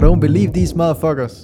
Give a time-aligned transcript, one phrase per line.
[0.00, 1.42] don't believe these motherfuckers.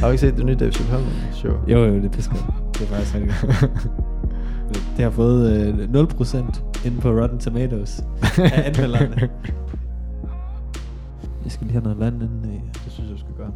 [0.00, 1.52] Har du ikke set det nye Dave Chappelle show?
[1.68, 2.74] Jo, jo, det er pisse godt.
[2.74, 3.32] Det er faktisk rigtig.
[4.96, 8.02] Det har fået øh, 0% inde på Rotten Tomatoes
[8.38, 9.16] af anmelderne.
[11.44, 12.44] Jeg skal lige have noget vand inden.
[12.44, 13.52] øh, Det synes jeg, skal gøre.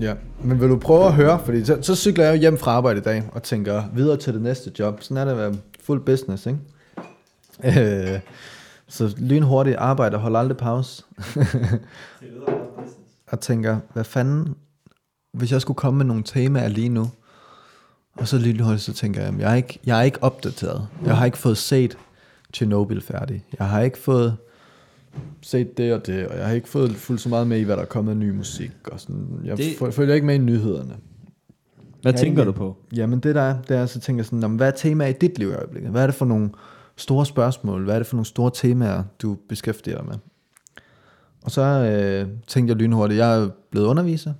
[0.00, 2.70] Ja, men vil du prøve at høre, fordi så, så cykler jeg jo hjem fra
[2.70, 5.02] arbejde i dag, og tænker videre til det næste job.
[5.02, 6.58] Sådan er det at være fuld business, ikke?
[7.64, 8.20] Øh,
[8.88, 11.02] så lynhurtigt arbejde og holder aldrig pause.
[13.28, 14.54] og tænker, hvad fanden,
[15.32, 17.10] hvis jeg skulle komme med nogle temaer lige nu,
[18.14, 20.88] og så lynhurtigt så tænker jeg, jeg er ikke, jeg er ikke opdateret.
[21.04, 21.98] Jeg har ikke fået set
[22.54, 23.44] Chernobyl færdig.
[23.58, 24.36] Jeg har ikke fået
[25.42, 27.76] set det og det, og jeg har ikke fået fuldt så meget med i, hvad
[27.76, 28.70] der er kommet af ny musik.
[28.92, 29.40] Og sådan.
[29.44, 30.96] Jeg Det- følger ikke med i nyhederne.
[32.02, 32.76] Hvad tænker du på?
[32.96, 35.12] Jamen det der er, det er, så tænker jeg sådan, jamen, hvad er temaer i
[35.12, 35.90] dit liv i øjeblikket?
[35.90, 36.50] Hvad er det for nogle
[36.96, 37.84] store spørgsmål?
[37.84, 40.14] Hvad er det for nogle store temaer, du beskæftiger dig med?
[41.44, 44.34] Og så øh, tænkte jeg lynhurtigt, jeg er blevet underviser,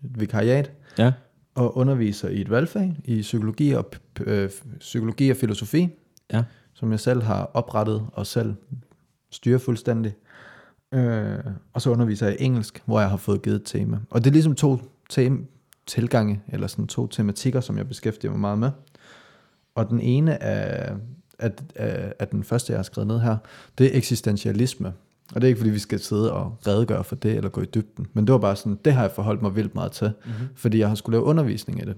[0.00, 1.12] vikariat, Ja.
[1.54, 5.88] og underviser i et valgfag i psykologi og, øh, psykologi og filosofi,
[6.32, 6.44] Ja.
[6.74, 8.54] som jeg selv har oprettet og selv
[9.30, 10.14] styrer fuldstændig.
[10.94, 11.38] Øh,
[11.72, 13.98] og så underviser jeg i engelsk, hvor jeg har fået givet et tema.
[14.10, 14.78] Og det er ligesom to
[15.12, 15.46] tem-
[15.86, 18.70] tilgange, eller sådan to tematikker, som jeg beskæftiger mig meget med.
[19.74, 20.96] Og den ene er,
[21.38, 23.36] at, at, at den første, jeg har skrevet ned her,
[23.78, 24.92] det er eksistentialisme.
[25.34, 27.66] Og det er ikke, fordi vi skal sidde og redegøre for det, eller gå i
[27.74, 28.06] dybden.
[28.12, 30.48] Men det var bare sådan, det har jeg forholdt mig vildt meget til, mm-hmm.
[30.54, 31.96] fordi jeg har skulle lave undervisning i det.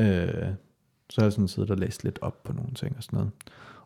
[0.00, 0.48] Øh,
[1.10, 3.30] så har jeg sådan siddet og læst lidt op på nogle ting og sådan noget.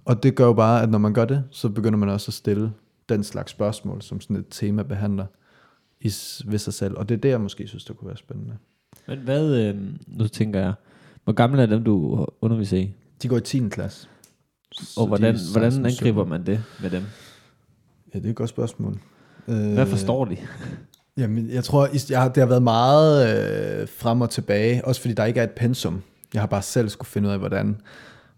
[0.05, 2.35] Og det gør jo bare, at når man gør det, så begynder man også at
[2.35, 2.73] stille
[3.09, 5.27] den slags spørgsmål, som sådan et tema behandler
[6.01, 6.13] i,
[6.45, 6.99] ved sig selv.
[6.99, 8.57] Og det er det, jeg måske synes, det kunne være spændende.
[9.07, 9.77] Men hvad, øh,
[10.07, 10.75] nu tænker jeg,
[11.25, 12.95] hvor gamle er dem, du underviser i?
[13.23, 13.69] De går i 10.
[13.69, 14.09] klasse.
[14.73, 16.29] Så Og hvordan, hvordan 16, angriber 17.
[16.31, 17.03] man det med dem?
[18.15, 18.99] Ja, det er et godt spørgsmål.
[19.49, 20.37] Øh, Hvad forstår de?
[21.17, 23.29] Jamen, jeg tror, jeg har, det har været meget
[23.81, 26.03] øh, frem og tilbage, også fordi der ikke er et pensum.
[26.35, 27.77] Jeg har bare selv skulle finde ud af, hvordan.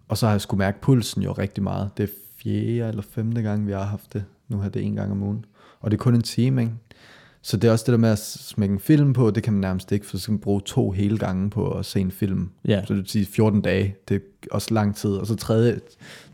[0.08, 1.90] Og så har jeg skulle mærke pulsen jo rigtig meget.
[1.96, 2.08] Det er
[2.42, 4.24] fjerde eller femte gang, vi har haft det.
[4.48, 5.44] Nu har det en gang om ugen.
[5.80, 6.74] Og det er kun en time, ikke?
[7.44, 9.60] Så det er også det der med at smække en film på, det kan man
[9.60, 12.50] nærmest ikke, for så skal man bruge to hele gange på at se en film.
[12.68, 12.80] Ja.
[12.80, 15.10] Så det vil sige 14 dage, det er også lang tid.
[15.10, 15.80] Og så tredje,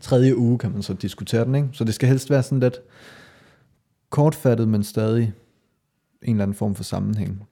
[0.01, 1.69] tredje uge kan man så diskutere den, ikke?
[1.73, 2.79] Så det skal helst være sådan lidt
[4.09, 5.33] kortfattet, men stadig
[6.21, 7.47] en eller anden form for sammenhæng.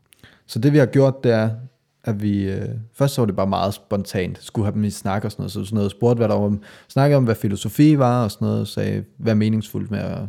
[0.46, 1.50] Så det vi har gjort, det er,
[2.04, 5.26] at vi, øh, først så var det bare meget spontant, skulle have dem i snak
[5.26, 8.24] og sådan noget, så sådan noget, spurgte hvad der om, snakkede om, hvad filosofi var
[8.24, 10.22] og sådan noget, sagde, hvad er meningsfuldt med at,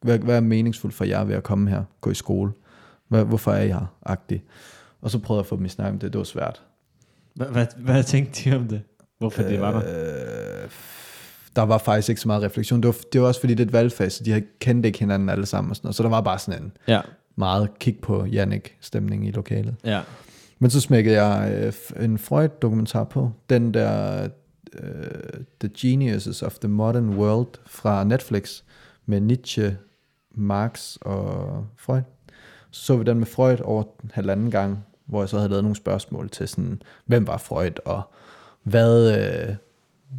[0.00, 2.52] hvad, hvad er meningsfuldt for jer ved at komme her, gå i skole,
[3.24, 4.44] hvorfor er I her, agtig.
[5.00, 6.62] Og så prøvede jeg at få dem i snak om det, det var svært.
[7.34, 8.82] Hvad, hvad, hvad tænkte de om det?
[9.18, 9.80] Hvorfor det var der?
[10.62, 10.70] Øh,
[11.56, 12.80] der var faktisk ikke så meget refleksion.
[12.82, 14.98] Det var, det var også fordi, det er et valgfag, så de havde kendt ikke
[14.98, 15.70] hinanden alle sammen.
[15.70, 15.94] Og sådan noget.
[15.96, 17.00] Så der var bare sådan en Ja,
[17.36, 19.74] meget kig på Jannik-stemning i lokalet.
[19.84, 20.00] ja.
[20.58, 21.52] Men så smækkede jeg
[21.98, 23.32] øh, en Freud-dokumentar på.
[23.50, 24.28] Den der
[24.82, 24.90] øh,
[25.60, 28.62] The Geniuses of the Modern World fra Netflix
[29.06, 29.76] med Nietzsche,
[30.34, 32.02] Marx og Freud.
[32.72, 36.30] Så vi den med Freud over halvanden gang, hvor jeg så havde lavet nogle spørgsmål
[36.30, 38.02] til sådan, hvem var Freud, og
[38.62, 39.56] hvad, øh,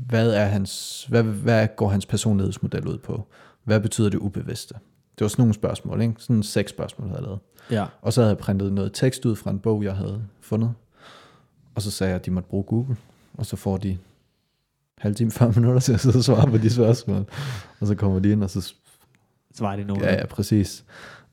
[0.08, 3.28] hvad, er hans, hvad, hvad går hans personlighedsmodel ud på?
[3.64, 4.74] Hvad betyder det ubevidste?
[5.18, 6.14] Det var sådan nogle spørgsmål, ikke?
[6.18, 7.40] Sådan seks spørgsmål havde jeg lavet.
[7.72, 7.86] Ja.
[8.02, 10.74] Og så havde jeg printet noget tekst ud fra en bog, jeg havde fundet.
[11.76, 12.98] Og så sagde jeg, at de måtte bruge Google.
[13.34, 13.98] Og så får de
[14.98, 17.26] halv time, 40 minutter til at sidde og svare på de spørgsmål.
[17.80, 18.74] Og så kommer de ind, og så...
[19.60, 20.04] Var det nogen.
[20.04, 20.86] Ja, ja, præcis.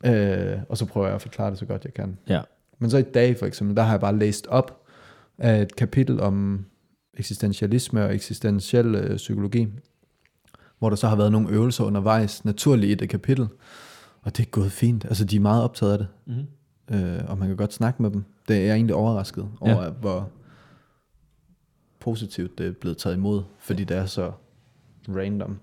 [0.05, 2.19] Øh, og så prøver jeg at forklare det så godt jeg kan.
[2.29, 2.41] ja.
[2.79, 4.87] Men så i dag for eksempel, der har jeg bare læst op
[5.39, 6.65] af et kapitel om
[7.15, 9.69] eksistentialisme og eksistentiel øh, psykologi,
[10.79, 13.49] hvor der så har været nogle øvelser undervejs, naturligt i det kapitel.
[14.23, 15.05] Og det er gået fint.
[15.05, 16.09] Altså, de er meget optaget af det.
[16.27, 16.97] Mm-hmm.
[16.97, 18.25] øh, og man kan godt snakke med dem.
[18.49, 19.91] Det er jeg egentlig overrasket over, ja.
[19.91, 20.29] hvor
[22.01, 24.33] positivt det er blevet taget imod, fordi det er så
[25.09, 25.59] random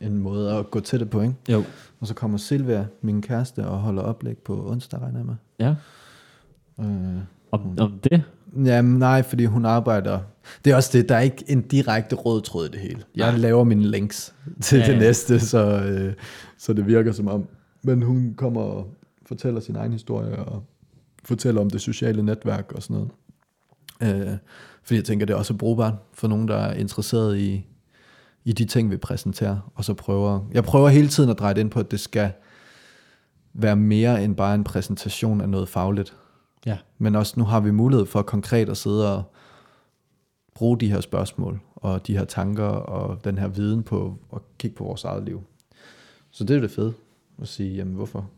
[0.00, 1.34] en måde at gå til det på, ikke?
[1.48, 1.64] Jo.
[2.00, 5.34] Og så kommer Silvia, min kæreste, og holder oplæg på onsdag, regner jeg med.
[5.58, 5.74] Ja.
[6.80, 7.18] Øh,
[7.52, 8.22] Om, om det?
[8.64, 10.20] jamen nej, fordi hun arbejder...
[10.64, 13.02] Det er også det, der er ikke en direkte rød tråd i det hele.
[13.16, 13.40] Jeg Nej.
[13.40, 15.00] laver mine links til Ja, ja, det ja.
[15.06, 16.12] næste, så, øh,
[16.58, 17.48] så det virker som om...
[17.82, 18.94] Men hun kommer og
[19.26, 20.62] fortæller sin egen historie, og
[21.24, 23.06] fortæller om det sociale netværk og sådan
[24.00, 24.20] noget.
[24.30, 24.36] Øh,
[24.82, 27.66] fordi jeg tænker, det er også brugbart for nogen, der er interesseret i,
[28.50, 29.70] i de ting, vi præsenterer.
[29.74, 30.40] Og så prøver...
[30.52, 32.32] Jeg prøver hele tiden at dreje det ind på, at det skal
[33.54, 36.16] være mere end bare en præsentation af noget fagligt.
[36.66, 36.78] Ja.
[36.98, 39.22] Men også nu har vi mulighed for konkret at sidde og
[40.54, 44.76] bruge de her spørgsmål og de her tanker og den her viden på at kigge
[44.76, 45.42] på vores eget liv.
[46.30, 46.92] Så det er det fede
[47.42, 48.30] at sige, jamen hvorfor,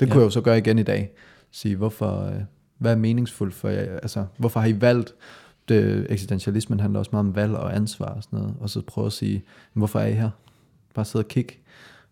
[0.00, 0.12] Det Ja.
[0.12, 1.10] kunne jeg jo så gøre igen i dag.
[1.50, 2.40] Sige, hvorfor, øh,
[2.78, 3.98] hvad er meningsfuldt for jer?
[4.02, 5.14] Altså, hvorfor har I valgt
[5.74, 8.54] det, eksistentialismen handler også meget om valg og ansvar og sådan noget.
[8.60, 10.30] Og så prøve at sige, hvorfor er I her?
[10.94, 11.54] Bare sidde og kigge.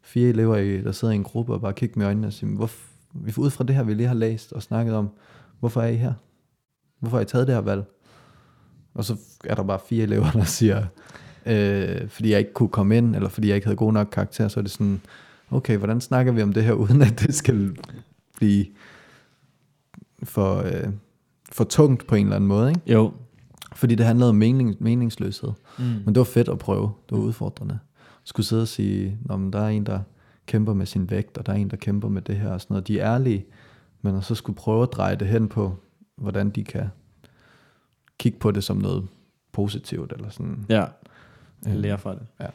[0.02, 2.56] Fire elever, i, der sidder i en gruppe og bare kigge med øjnene og sige,
[2.56, 5.10] hvorfor, vi får ud fra det her, vi lige har læst og snakket om,
[5.60, 6.12] hvorfor er I her?
[7.00, 7.84] Hvorfor har I taget det her valg?
[8.94, 10.84] Og så er der bare fire elever, der siger,
[11.46, 14.48] øh, fordi jeg ikke kunne komme ind, eller fordi jeg ikke havde god nok karakter,
[14.48, 15.00] så er det sådan,
[15.50, 17.76] okay, hvordan snakker vi om det her, uden at det skal
[18.36, 18.66] blive
[20.22, 20.88] for, øh,
[21.52, 22.80] for tungt på en eller anden måde, ikke?
[22.86, 23.12] Jo.
[23.74, 25.50] Fordi det handlede om mening, meningsløshed.
[25.78, 25.84] Mm.
[25.84, 26.92] Men det var fedt at prøve.
[27.08, 27.78] Det var udfordrende.
[28.24, 30.00] Skulle sidde og sige, men der er en, der
[30.46, 32.74] kæmper med sin vægt, og der er en, der kæmper med det her og sådan
[32.74, 32.88] noget.
[32.88, 33.46] De er ærlige,
[34.02, 35.76] men at så skulle prøve at dreje det hen på,
[36.16, 36.88] hvordan de kan
[38.18, 39.06] kigge på det som noget
[39.52, 40.66] positivt, eller sådan.
[40.68, 40.84] Ja.
[41.68, 42.26] Øh, lærer fra det.
[42.40, 42.46] Ja.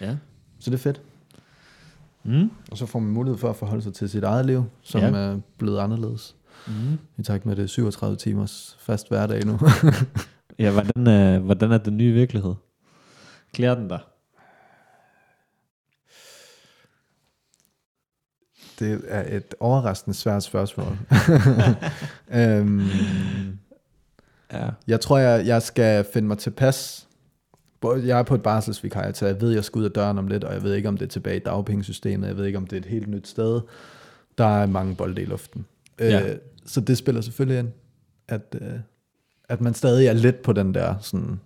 [0.00, 0.16] Ja.
[0.58, 1.00] Så det er fedt.
[2.24, 2.50] Mm.
[2.70, 5.06] Og så får man mulighed for at forholde sig til sit eget liv, som Ja.
[5.10, 6.36] er blevet anderledes.
[6.66, 6.98] Mm.
[7.18, 9.58] I takt med det er 37 timers fast hverdag nu.
[10.58, 12.54] Ja, hvordan er, hvordan er den nye virkelighed?
[13.54, 14.00] Klæder den dig?
[18.78, 20.98] Det er et overraskende svært spørgsmål.
[22.34, 22.80] øhm,
[24.52, 24.68] Ja.
[24.86, 27.08] jeg tror, jeg, jeg skal finde mig tilpas.
[27.84, 30.44] Jeg er på et barselsvikar, så jeg ved, jeg skal ud af døren om lidt,
[30.44, 32.26] og jeg ved ikke, om det er tilbage i dagpengesystemet.
[32.28, 33.60] Jeg ved ikke, om det er et helt nyt sted.
[34.38, 35.66] Der er mange bolde i luften.
[35.98, 36.30] Ja.
[36.30, 36.36] Øh,
[36.66, 37.68] så det spiller selvfølgelig ind,
[38.28, 38.72] at, øh,
[39.48, 41.40] at man stadig er lidt på den der sådan,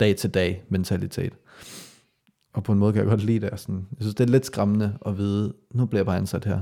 [0.00, 1.32] dag-til-dag mentalitet.
[2.52, 3.60] Og på en måde kan jeg godt lide det.
[3.60, 6.60] Sådan, jeg synes, det er lidt skræmmende at vide, nu bliver jeg bare ansat her,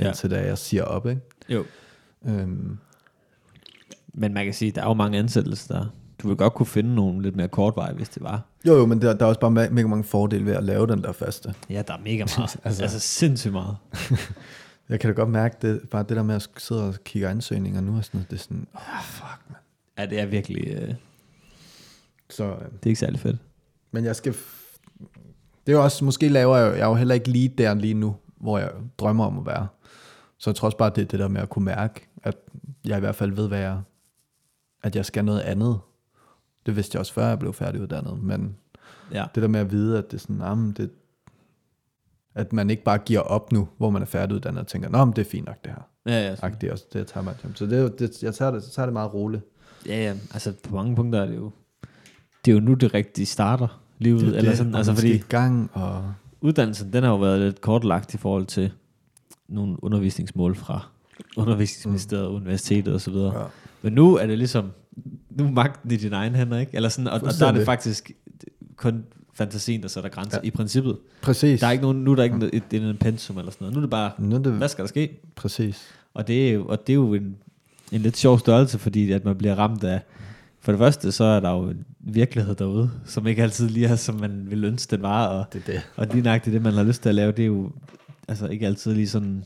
[0.00, 0.06] Ja.
[0.08, 1.06] indtil da jeg siger op.
[1.06, 1.20] Ikke?
[1.48, 1.64] Jo.
[2.28, 2.78] Øhm,
[4.14, 5.86] Men man kan sige, der er jo mange ansættelser der.
[6.22, 8.42] Du vil godt kunne finde nogle lidt mere kortveje, hvis det var.
[8.66, 10.86] jo, jo, men der, der er også bare me- mega mange fordele ved at lave
[10.86, 11.54] den der faste.
[11.70, 12.38] Ja, der er mega meget.
[12.38, 12.82] altså, Altså.
[12.82, 13.76] altså sindssygt meget.
[14.88, 17.80] Jeg kan da godt mærke det, bare det der med at sidde og kigge ansøgninger
[17.80, 19.56] nu, og sådan noget, det er sådan, oh, fuck, man.
[19.98, 20.66] Ja, det er virkelig...
[20.68, 20.96] Øh, det
[22.30, 23.36] Så, øh, er ikke særlig fedt.
[23.90, 24.32] men jeg skal,
[25.66, 27.94] det er jo også, måske laver jeg, jeg er jo heller ikke lige der lige
[27.94, 29.66] nu, hvor jeg drømmer om at være.
[30.38, 32.36] Så jeg tror også bare, det er det der med at kunne mærke, at
[32.84, 33.80] jeg i hvert fald ved, hvad jeg,
[34.82, 35.78] at jeg skal noget andet.
[36.66, 38.56] Det vidste jeg også, før jeg blev færdiguddannet, men
[39.12, 39.24] Ja.
[39.34, 40.90] det der med at vide, at det er sådan, nah, det,
[42.36, 45.16] at man ikke bare giver op nu, hvor man er færdiguddannet og tænker, nå, men
[45.16, 46.12] det er fint nok det her.
[46.12, 47.34] Ja, ja, Agt, det også det, tager mig.
[47.54, 49.42] Så det, det, jeg tager det, så tager det meget roligt.
[49.86, 51.50] ja, ja, altså på mange punkter er det jo...
[52.44, 54.20] Det er jo nu, det rigtigt starter livet.
[54.20, 57.60] Det, er eller det, sådan, altså fordi gang, og uddannelsen, den har jo været lidt
[57.60, 58.72] kortlagt i forhold til
[59.48, 60.88] nogle undervisningsmål fra
[61.36, 62.36] undervisningsministeriet, mm.
[62.36, 63.40] universitetet og så videre.
[63.40, 63.46] ja.
[63.82, 64.72] Men nu er det ligesom,
[65.30, 66.74] nu er magten i dine egne hænder, ikke?
[66.74, 68.10] Eller sådan, og, og der er det faktisk
[68.76, 69.04] kun
[69.36, 70.40] fantasien, der sætter grænser ja.
[70.44, 70.46] Ja.
[70.48, 70.96] i princippet.
[71.22, 71.60] præcis.
[71.60, 73.64] Der er ikke nogen, nu er der ikke noget, et, et, et pensum eller sådan
[73.64, 73.74] noget.
[73.74, 75.20] Nu er det bare, Nu er det, hvad skal der ske?
[75.36, 75.82] præcis.
[76.14, 77.36] Og det er og det er jo en,
[77.92, 80.00] en lidt sjov størrelse, fordi at man bliver ramt af,
[80.60, 83.96] for det første, så er der jo en virkelighed derude, som ikke altid lige er,
[83.96, 85.82] som man vil ønske, den var, og, Det er det.
[85.96, 87.70] og lige nøjagtigt det, man har lyst til at lave, det er jo
[88.28, 89.44] altså ikke altid lige sådan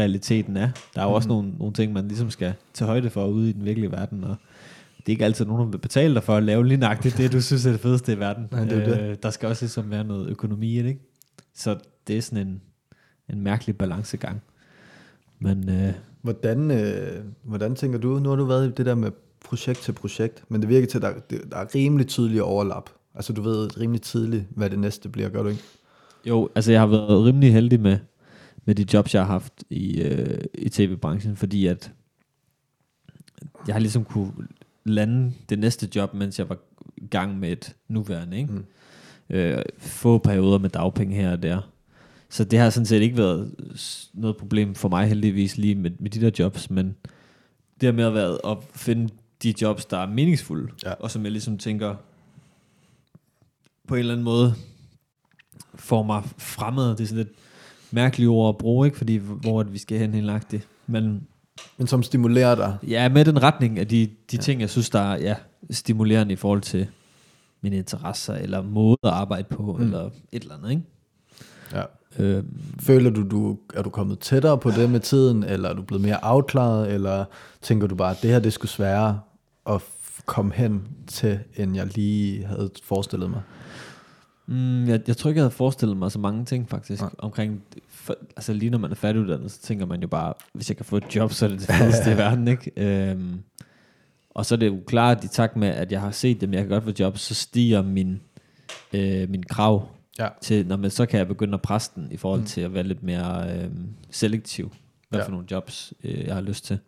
[0.00, 0.68] realiteten er.
[0.94, 1.36] Der er jo også Mhm.
[1.36, 4.36] nogle, nogle ting, man ligesom skal tage højde for ude i den virkelige verden, og
[5.06, 7.32] det er ikke altid nogen, der vil betale dig for at lave lige nøjagtigt det,
[7.32, 8.48] du synes er det fedeste i verden.
[8.50, 9.22] Nej, det er det.
[9.22, 11.00] Der skal også ligesom være noget økonomi i det, ikke?
[11.54, 12.62] Så det er sådan en,
[13.30, 14.42] en mærkelig balancegang.
[15.38, 15.92] Men øh,
[16.26, 19.10] Hvordan, øh, hvordan tænker du, nu har du været i det der med
[19.44, 22.90] projekt til projekt, men det virker til, at der, der er rimelig tydelige overlap.
[23.14, 25.62] Altså du ved rimelig tidligt, hvad det næste bliver, gør du ikke?
[26.24, 27.98] Jo, altså jeg har været rimelig heldig med,
[28.64, 31.92] med de jobs, jeg har haft i, øh, i tv-branchen, fordi at
[33.66, 34.32] jeg har ligesom kunne
[34.86, 36.58] lande det næste job, mens jeg var
[36.96, 38.36] i gang med et nuværende.
[38.36, 38.52] Ikke?
[38.52, 38.64] Mm.
[39.30, 41.70] Øh, få perioder med dagpenge her og der.
[42.28, 43.54] Så det har sådan set ikke været
[44.14, 46.96] noget problem for mig heldigvis lige med, med de der jobs, men
[47.80, 49.08] det har mere været at finde
[49.42, 50.92] de jobs, der er meningsfulde, Ja.
[50.92, 51.94] og som jeg ligesom tænker
[53.88, 54.54] på en eller anden måde
[55.74, 56.90] får mig fremad.
[56.90, 57.36] Det er sådan lidt
[57.90, 58.98] mærkeligt ord at bruge, ikke?
[58.98, 60.68] fordi hvor at vi skal hen helt det.
[60.86, 61.26] Men
[61.78, 62.76] Men som stimulerer dig.
[62.88, 64.38] ja, med den retning af de, de Ja.
[64.38, 65.34] ting, jeg synes, der er ja,
[65.70, 66.86] stimulerende i forhold til
[67.60, 69.84] mine interesser, eller måde at arbejde på, Mm.
[69.84, 70.70] eller et eller andet.
[70.70, 70.82] Ikke?
[71.72, 71.82] Ja.
[72.18, 75.82] Øhm, Føler du, du, er du kommet tættere på det med tiden, eller er du
[75.82, 77.24] blevet mere afklaret, eller
[77.62, 79.20] tænker du bare, at det her det skulle sværere
[79.66, 79.82] at
[80.26, 83.40] komme hen til, end jeg lige havde forestillet mig?
[84.46, 87.10] Mm, jeg, jeg tror ikke, jeg havde forestillet mig så mange ting faktisk Nej.
[87.18, 87.62] omkring,
[88.06, 90.86] for, altså lige når man er færdiguddannet, så tænker man jo bare, hvis jeg kan
[90.86, 92.72] få et job, så er det det fedeste i verden, ikke?
[92.76, 93.40] Øhm,
[94.30, 96.52] og så er det jo klart, at i takt med, at jeg har set dem,
[96.52, 98.20] jeg kan godt få job, så stiger min,
[98.92, 100.28] øh, min krav Ja.
[100.40, 102.46] til, når man så kan jeg begynde at presse den i forhold Mm.
[102.46, 103.70] til at være lidt mere øh,
[104.10, 104.72] selektiv
[105.08, 105.26] hvad Ja.
[105.26, 106.78] for nogle jobs, øh, jeg har lyst til.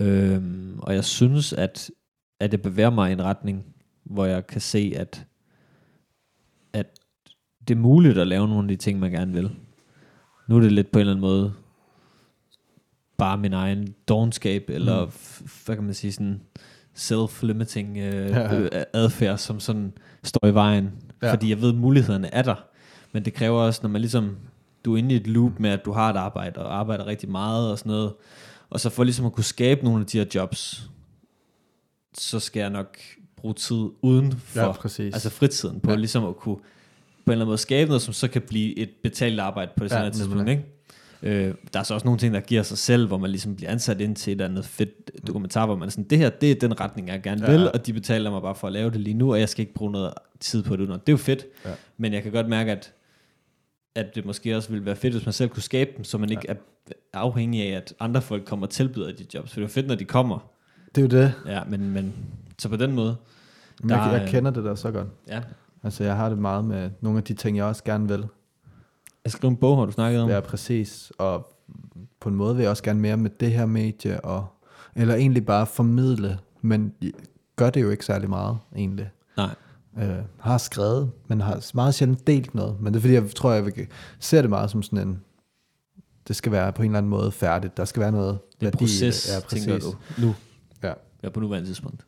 [0.00, 1.90] Øhm, og jeg synes, at,
[2.40, 3.64] at det bevæger mig i en retning,
[4.04, 5.26] hvor jeg kan se, at,
[6.72, 6.86] at
[7.68, 9.50] det er muligt at lave nogle af de ting, man gerne vil.
[10.50, 11.52] Nu er det lidt på en eller anden måde
[13.18, 15.10] bare min egen dogenskab, eller Mm.
[15.10, 16.40] f- hvad kan man sige, sådan
[16.98, 18.58] self-limiting øh, Ja, ja.
[18.60, 19.92] øh, adfærd, som sådan
[20.22, 20.90] står i vejen.
[21.22, 21.32] Ja.
[21.32, 22.54] Fordi jeg ved, at mulighederne er der.
[23.12, 24.36] Men det kræver også, når man ligesom,
[24.84, 27.30] du er inde i et loop med, at du har et arbejde, og arbejder rigtig
[27.30, 28.12] meget og sådan noget,
[28.70, 30.90] og så for ligesom at kunne skabe nogle af de her jobs,
[32.14, 32.96] så skal jeg nok
[33.36, 35.14] bruge tid uden for, Ja, præcis.
[35.14, 35.96] altså fritiden, på ja.
[35.96, 36.56] ligesom at kunne
[37.30, 39.84] på en eller anden måde skabe noget, som så kan blive et betalt arbejde på
[39.84, 40.52] det Ja, senere tidspunkt, nemlig.
[40.52, 40.66] ikke?
[41.48, 43.70] Øh, der er så også nogle ting, der giver sig selv, hvor man ligesom bliver
[43.70, 46.50] ansat ind til et eller andet fedt dokumentar, hvor man er sådan, det her, det
[46.50, 47.52] er den retning, jeg gerne Ja.
[47.52, 49.60] vil, og de betaler mig bare for at lave det lige nu, og jeg skal
[49.62, 50.88] ikke bruge noget tid på det.
[50.88, 51.70] Det er jo fedt, Ja.
[51.98, 52.92] men jeg kan godt mærke, at,
[53.94, 56.30] at det måske også ville være fedt, hvis man selv kunne skabe dem, så man
[56.30, 56.54] ikke er
[57.12, 59.50] afhængig af, at andre folk kommer og tilbyder de jobs.
[59.50, 60.50] For det er jo fedt, når de kommer.
[60.94, 61.32] Det er jo det.
[61.46, 62.12] Ja, men, men
[62.58, 63.16] så på den måde,
[63.82, 65.06] Men jeg, Der er- jeg kender det der så godt.
[65.28, 65.40] ja.
[65.82, 68.26] Altså, jeg har det meget med nogle af de ting, jeg også gerne vil.
[69.24, 70.30] Jeg skrev en bog, har du snakket om?
[70.30, 71.12] Ja, præcis.
[71.18, 71.56] Og
[72.20, 74.46] på en måde vil jeg også gerne mere med det her medie, og,
[74.94, 76.92] eller egentlig bare formidle, men
[77.56, 79.10] gør det jo ikke særlig meget, egentlig.
[79.36, 79.54] Nej.
[79.98, 82.80] Øh, har skrevet, men har meget sjældent delt noget.
[82.80, 83.86] Men det er fordi, jeg tror, jeg vil,
[84.18, 85.20] ser det meget som sådan en,
[86.28, 87.76] det skal være på en eller anden måde færdigt.
[87.76, 89.28] Der skal være noget Det er værdi proces.
[89.28, 89.90] Ja, tænker præcis.
[90.18, 90.34] du, nu.
[90.82, 90.92] Ja.
[91.22, 92.04] Ja, på nuværende tidspunkt.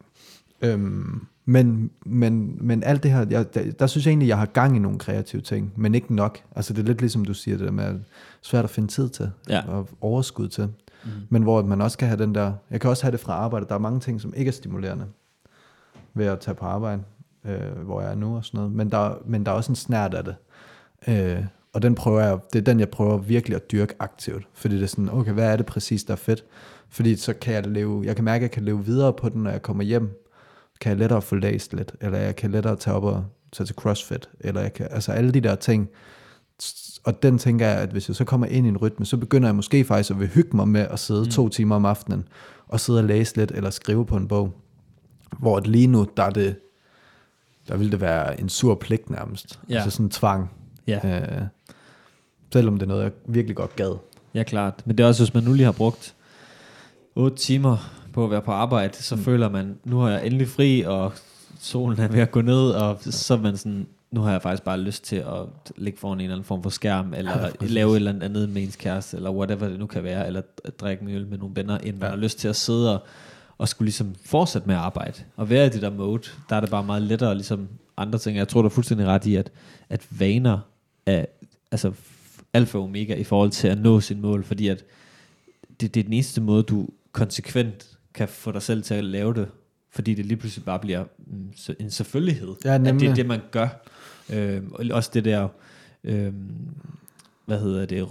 [0.63, 4.47] Øhm, men, men, men alt det her, jeg, der, der synes jeg egentlig, jeg har
[4.47, 6.39] gang i nogle kreative ting, men ikke nok.
[6.57, 7.95] Altså det er lidt ligesom du siger, det der med at
[8.43, 9.63] svært at finde tid til, Ja.
[9.69, 10.69] og overskud til.
[11.05, 11.11] Mm.
[11.29, 13.67] Men hvor man også kan have den der, jeg kan også have det fra arbejde,
[13.69, 15.05] der er mange ting, som ikke er stimulerende
[16.15, 17.03] ved at tage på arbejde,
[17.47, 18.73] øh, hvor jeg er nu og sådan noget.
[18.73, 20.35] Men der, men der er også en snært af det.
[21.09, 24.49] Øh, og den prøver jeg, det er den, jeg prøver virkelig at dyrke aktivt.
[24.55, 26.45] Fordi det er sådan, okay, hvad er det præcis, der er fedt?
[26.89, 29.43] Fordi så kan jeg leve, jeg kan mærke, at jeg kan leve videre på den,
[29.43, 30.22] når jeg kommer hjem.
[30.83, 33.75] Kan jeg lettere få læst lidt, eller jeg kan lettere tage op og tage til
[33.77, 35.89] CrossFit, eller jeg kan, altså alle de der ting.
[37.05, 39.49] Og den tænker jeg, at hvis jeg så kommer ind i en rytme, så begynder
[39.49, 41.31] jeg måske faktisk at vil hygge mig med at sidde mm.
[41.31, 42.29] to timer om aftenen,
[42.69, 44.53] og sidde og læse lidt, eller skrive på en bog.
[45.39, 46.57] Hvor at lige nu, der er det,
[47.69, 49.61] der vil det være en sur pligt nærmest.
[49.69, 49.75] Ja.
[49.75, 50.51] Altså sådan en tvang.
[50.87, 51.21] Ja.
[51.21, 51.43] Øh,
[52.53, 53.99] selvom det er noget, jeg virkelig godt gad.
[54.35, 54.83] Ja, klart.
[54.85, 56.15] Men det er også, hvis man nu lige har brugt
[57.15, 59.23] 8 timer på at være på arbejde, så mm.
[59.23, 61.13] føler man, nu har jeg endelig fri, og
[61.61, 64.63] solen er ved at gå ned, og så er man sådan, nu har jeg faktisk
[64.63, 67.91] bare lyst til at ligge foran en eller anden form for skærm, eller Ja, lave
[67.91, 70.43] et eller andet med ens kæreste, eller whatever det nu kan være, eller
[70.81, 72.09] drikke en øl med nogle venner, end man Ja.
[72.09, 73.07] har lyst til at sidde og,
[73.59, 76.61] og skulle ligesom fortsætte med at arbejde, og være i det der mode, der er
[76.61, 78.37] det bare meget lettere, ligesom andre ting.
[78.37, 79.51] Jeg tror, du er fuldstændig ret i, at,
[79.91, 80.59] at vaner
[81.07, 81.25] er
[81.71, 81.93] altså
[82.55, 84.85] alfa og omega i forhold til at nå sin mål, fordi at
[85.81, 89.35] det, det er den eneste måde, du konsekvent kan få dig selv til at lave
[89.35, 89.49] det,
[89.91, 93.41] fordi det lige pludselig bare bliver mm, en selvfølgelighed, Ja, at det er det, man
[93.51, 93.69] gør.
[94.33, 95.49] Øhm, og også det der,
[96.05, 96.35] øhm,
[97.47, 98.07] hvad hedder det,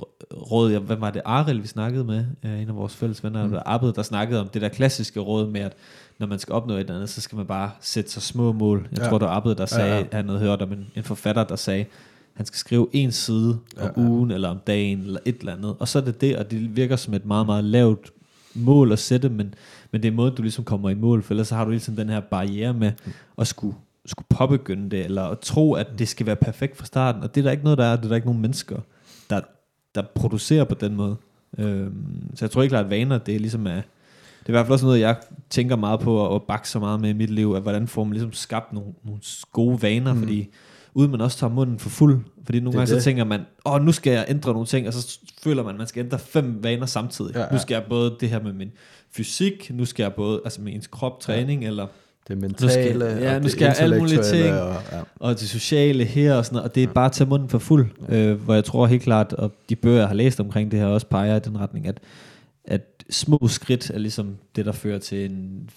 [0.52, 3.52] råd, hvad var det, Arild, vi snakkede med, øh, en af vores fælles venner, mm.
[3.52, 5.74] der arbejdede, der snakkede om det der klassiske råd med, at
[6.20, 8.88] når man skal opnå et eller andet, så skal man bare sætte sig små mål.
[8.92, 9.06] Jeg Ja.
[9.10, 11.56] tror, der Arbeid, der sagde, Ja, ja, han havde hørt om en, en forfatter, der
[11.56, 11.86] sagde,
[12.34, 13.92] han skal skrive en side om ja, ja.
[14.08, 15.76] ugen, eller om dagen, eller et eller andet.
[15.80, 18.12] Og så er det det, og det virker som et meget, meget lavt
[18.54, 19.54] mål at sætte, men,
[19.92, 21.96] men det er måden, du ligesom kommer i mål, for ellers så har du ligesom
[21.96, 22.92] den her barriere med
[23.38, 27.24] at skulle, skulle påbegynde det, eller at tro, at det skal være perfekt fra starten,
[27.24, 28.80] og det er der ikke noget, der er, det er der ikke nogen mennesker,
[29.30, 29.42] der,
[29.96, 31.16] der producerer på den måde.
[31.58, 33.82] Øhm, så jeg tror ikke klart, at vaner, det er ligesom er,
[34.42, 35.16] det er i hvert fald også noget, jeg
[35.50, 38.04] tænker meget på at, at bakke så meget med i mit liv, at hvordan får
[38.04, 39.22] man ligesom skabt nogle, nogle
[39.52, 40.20] gode vaner, mm.
[40.20, 40.50] fordi
[40.94, 43.04] uden man også tager munden for fuld, fordi nogle Det gange så det.
[43.04, 45.88] tænker man, åh, nu skal jeg ændre nogle ting, og så føler man, at man
[45.88, 47.32] skal ændre fem vaner samtidig.
[47.34, 47.52] Ja, Ja, ja.
[47.52, 48.72] Nu skal jeg både det her med min
[49.12, 51.68] fysik, nu skal jeg både, altså med ens krop, træning, ja.
[51.68, 51.88] eller
[52.28, 54.54] Det Nu mentale, skal- ja, og nu skal jeg alle mulige ting.
[54.56, 55.02] Og, ja.
[55.20, 57.60] og det sociale her og sådan noget, og det er bare at tage munden for
[57.60, 60.80] fuld, øh, hvor jeg tror helt klart, og de bøger, jeg har læst omkring det
[60.80, 62.00] her, også peger i den retning, at,
[62.66, 65.70] at små skridt er ligesom det, der fører til en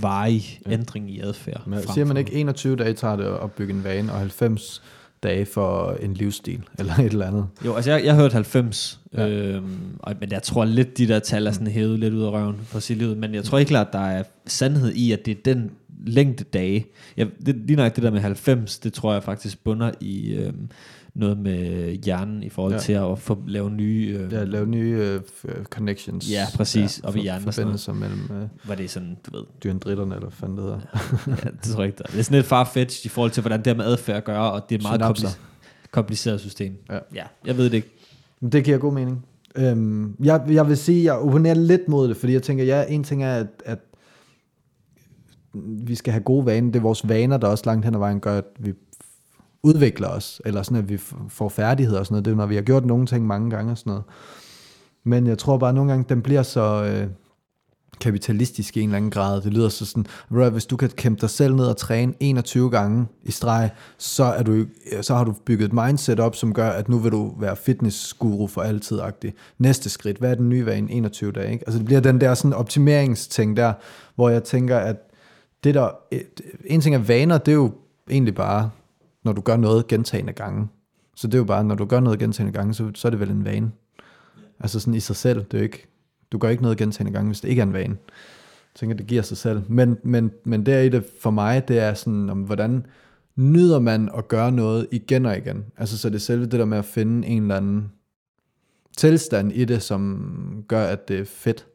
[0.00, 0.72] varig Ja.
[0.72, 1.62] ændring i adfærd.
[1.66, 4.82] Men siger man ikke, 21 dage tager det at opbygge en vane, og 90
[5.22, 7.46] dage for en livsstil, eller et eller andet.
[7.64, 9.26] Jo, altså jeg, jeg har hørt 90, Ja.
[9.26, 9.28] ja.
[9.28, 12.30] øhm, og, men jeg tror lidt, de der tal er sådan hævet lidt ud af
[12.30, 15.38] røven for sit liv, men jeg tror ikke klart, der er sandhed i, at det
[15.38, 15.70] er den
[16.06, 16.86] længde dage.
[17.16, 20.68] Jeg, det, lige nok det der med 90, det tror jeg faktisk bunder i øhm,
[21.14, 22.76] noget med hjernen i forhold Ja.
[22.76, 22.82] ja.
[22.82, 24.18] til at få lave nye...
[24.20, 26.30] Øhm, Ja, lave nye øh, f- connections.
[26.30, 27.52] Ja, præcis, op i hjernen.
[27.52, 30.80] Forbindelser mellem øh, Var det sådan, du ved, dendritterne, eller hvad fanden det hedder.
[31.44, 32.04] ja, det tror jeg ikke, der.
[32.04, 34.52] Det er sådan lidt farfetched i forhold til, hvordan det har med adfærd at gøre,
[34.52, 35.40] og det er et meget kompliceret,
[35.90, 36.76] kompliceret system.
[36.90, 36.98] Ja.
[37.14, 37.88] ja, jeg ved det ikke.
[38.40, 39.26] Men det giver god mening.
[39.56, 43.04] Øhm, jeg, jeg vil sige, jeg opponerer lidt mod det, fordi jeg tænker, ja, en
[43.04, 43.78] ting er, at, at
[45.86, 46.70] vi skal have gode vaner.
[46.72, 48.72] Det er vores vaner, der også langt hen ad vejen gør, at vi
[49.62, 50.96] udvikler os, eller sådan, at vi
[51.28, 52.24] får færdigheder og sådan noget.
[52.24, 54.04] Det er, når vi har gjort nogle ting mange gange og sådan noget.
[55.04, 57.06] Men jeg tror bare, at nogle gange, den bliver så øh,
[58.00, 59.40] kapitalistisk i en eller anden grad.
[59.40, 62.70] Det lyder så sådan, ved hvis du kan kæmpe dig selv ned og træne 21
[62.70, 64.64] gange i streg, så, er du,
[65.02, 68.46] så har du bygget et mindset op, som gør, at nu vil du være fitnessguru
[68.46, 69.30] for altid -agtig.
[69.58, 70.90] Næste skridt, hvad er den nye vane?
[70.92, 71.64] 21 dage, ikke?
[71.66, 73.72] Altså det bliver den der sådan optimeringsting der,
[74.14, 74.96] hvor jeg tænker, at
[75.64, 77.72] det der, et- en ting er vaner, det er jo
[78.10, 78.70] egentlig bare,
[79.24, 80.68] når du gør noget gentagende gange.
[81.16, 83.20] Så det er jo bare, når du gør noget gentagende gange, så, så er det
[83.20, 83.70] vel en vane.
[84.60, 85.86] Altså sådan i sig selv, det er jo ikke,
[86.32, 87.96] du gør ikke noget gentagende gange, hvis det ikke er en vane.
[88.74, 89.62] Jeg tænker, det giver sig selv.
[89.68, 92.86] Men, men, men der i det for mig, det er sådan, om, hvordan
[93.36, 95.64] nyder man at gøre noget igen og igen.
[95.76, 97.92] Altså så det er selve det der med at finde en eller anden
[98.96, 101.66] tilstand i det, som gør, at det er fedt.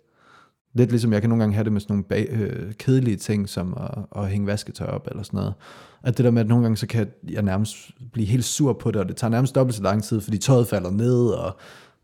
[0.73, 3.49] Lidt ligesom jeg kan nogle gange have det med sådan nogle bag, øh, kedelige ting,
[3.49, 5.53] som at, at hænge vasketøj op eller sådan noget.
[6.03, 7.75] At det der med, at nogle gange så kan jeg nærmest
[8.13, 10.67] blive helt sur på det, og det tager nærmest dobbelt så lang tid, fordi tøjet
[10.67, 11.57] falder ned, og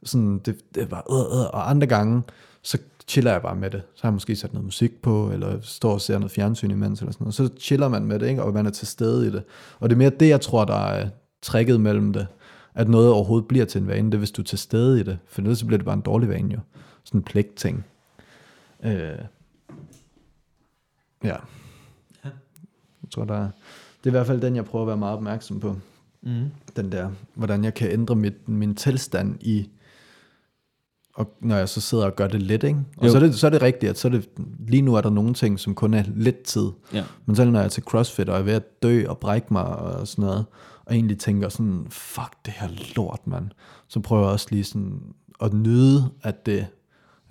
[0.04, 2.22] sådan, det, det er bare, øh, øh, og andre gange,
[2.62, 2.78] så
[3.08, 3.82] chiller jeg bare med det.
[3.96, 7.00] Så har jeg måske sat noget musik på, eller står og ser noget fjernsyn imens,
[7.00, 7.36] eller sådan noget.
[7.36, 8.44] Så chiller man med det, ikke?
[8.44, 9.44] og man er til stede i det.
[9.80, 11.10] Og det er mere det, jeg tror, der er
[11.42, 12.28] tricket mellem det,
[12.76, 15.04] at noget overhovedet bliver til en vane, det er, hvis du er til stede i
[15.04, 15.18] det.
[15.28, 16.60] For ellers så bliver det bare en dårlig vane jo.
[17.04, 17.86] Sådan en pligtting.
[18.84, 19.18] Øh.
[21.24, 21.36] Ja.
[23.04, 23.50] Jeg tror, der er,
[23.98, 25.76] det er i hvert fald den, jeg prøver at være meget opmærksom på.
[26.22, 26.46] Mm.
[26.76, 29.70] Den der, hvordan jeg kan ændre mit, min tilstand i,
[31.16, 32.80] og når jeg så sidder og gør det lidt, ikke?
[32.98, 33.12] Og Jo.
[33.12, 34.30] så er, det, så er det rigtigt, at så er det,
[34.68, 36.70] lige nu er der nogle ting, som kun er lidt tid.
[36.94, 37.04] Ja.
[37.26, 39.66] Men så når jeg er til CrossFit, og er ved at dø og brække mig
[39.66, 40.46] og sådan noget,
[40.86, 43.50] og egentlig tænker sådan, fuck det her lort, mand.
[43.88, 45.02] Så prøver jeg også lige sådan
[45.42, 46.68] at nyde, at, det,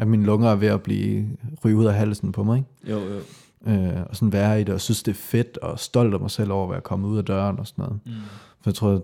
[0.02, 1.28] at mine lunger er ved at blive
[1.64, 2.92] ryge ud af halsen på mig, ikke?
[2.92, 3.20] Jo, jo.
[3.66, 6.30] Øh, og sådan være i det, og synes det er fedt, og stolt af mig
[6.30, 8.00] selv over at være kommet ud af døren og sådan noget.
[8.04, 8.12] Mm.
[8.60, 9.02] For jeg tror,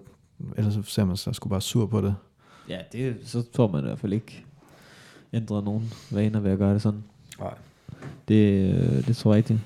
[0.57, 2.15] ellers så ser man sig sgu bare sur på det.
[2.69, 4.45] Ja, det, så tror man i hvert fald ikke
[5.33, 7.05] ændre nogen vaner ved at gøre det sådan.
[7.41, 7.55] Nej.
[8.29, 9.61] Det, øh, det tror jeg ikke.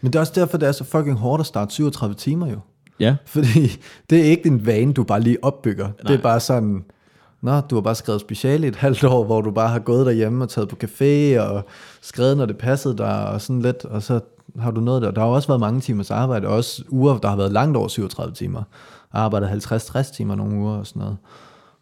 [0.00, 2.58] Men det er også derfor, det er så fucking hårdt at starte 37 timer jo.
[3.00, 3.16] Ja.
[3.24, 3.70] Fordi
[4.10, 5.84] det er ikke en vane, du bare lige opbygger.
[5.84, 5.94] Nej.
[6.06, 6.84] Det er bare sådan,
[7.42, 10.06] Nå, du har bare skrevet speciale i et halvt år, hvor du bare har gået
[10.06, 11.64] derhjemme og taget på café og
[12.00, 14.20] skrevet, når det passede dig og sådan lidt, og så
[14.58, 15.10] har du noget der.
[15.10, 17.88] Der har også været mange timers arbejde, og også uger, der har været langt over
[17.88, 18.62] 37 timer.
[19.12, 21.16] Jeg arbejdet 50-60 timer nogle uger og sådan noget.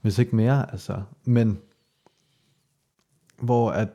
[0.02, 0.94] Hvis ikke mere, altså.
[1.24, 1.58] Men
[3.40, 3.88] hvor at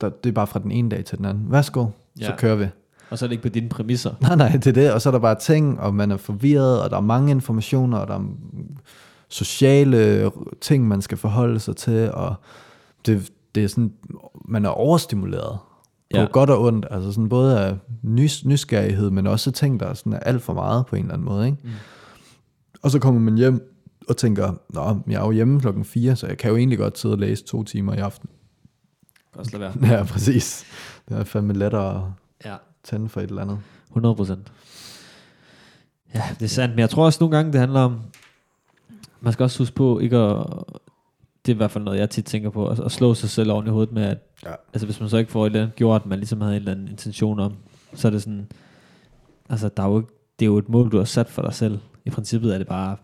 [0.00, 1.52] der, det er bare fra den ene dag til den anden.
[1.52, 1.86] Værsgo,
[2.20, 2.26] ja.
[2.26, 2.66] så kører vi.
[3.10, 4.14] Og så er det ikke på dine præmisser.
[4.20, 4.92] Nej, nej, det er det.
[4.92, 7.98] Og så er der bare ting, og man er forvirret, og der er mange informationer,
[7.98, 8.24] og der er
[9.28, 12.34] sociale ting, man skal forholde sig til, og
[13.06, 13.92] det, det er sådan,
[14.48, 15.58] man er overstimuleret
[16.14, 16.24] på Ja.
[16.32, 16.86] godt og ondt.
[16.90, 20.86] Altså sådan både af nys, nysgerrighed, men også ting, der sådan er alt for meget
[20.86, 21.46] på en eller anden måde.
[21.46, 21.58] Ikke?
[21.64, 21.70] Mm.
[22.82, 23.70] Og så kommer man hjem
[24.08, 26.98] og tænker, Nå, jeg er jo hjemme klokken 4, så jeg kan jo egentlig godt
[26.98, 28.28] sidde og læse to timer i aften.
[29.34, 29.92] Også lade være.
[29.98, 30.64] Ja, præcis.
[31.08, 31.96] Det er fandme lettere
[32.40, 32.56] at Ja.
[32.84, 33.58] tænde for et eller andet.
[33.88, 34.52] 100 procent.
[36.14, 36.74] Ja, det er sandt.
[36.74, 38.00] Men jeg tror også nogle gange, det handler om,
[39.24, 40.46] man skal også huske på, ikke at,
[41.46, 43.50] det er i hvert fald noget, jeg tit tænker på, at, at slå sig selv
[43.50, 44.52] oven i hovedet med, at Ja.
[44.72, 46.72] altså, hvis man så ikke får et eller andet gjort, man ligesom havde en eller
[46.72, 47.54] anden intention om,
[47.94, 48.46] så er det sådan,
[49.50, 50.08] altså, der er jo ikke,
[50.38, 51.78] det er jo et mål, du har sat for dig selv.
[52.04, 52.96] I princippet er det bare,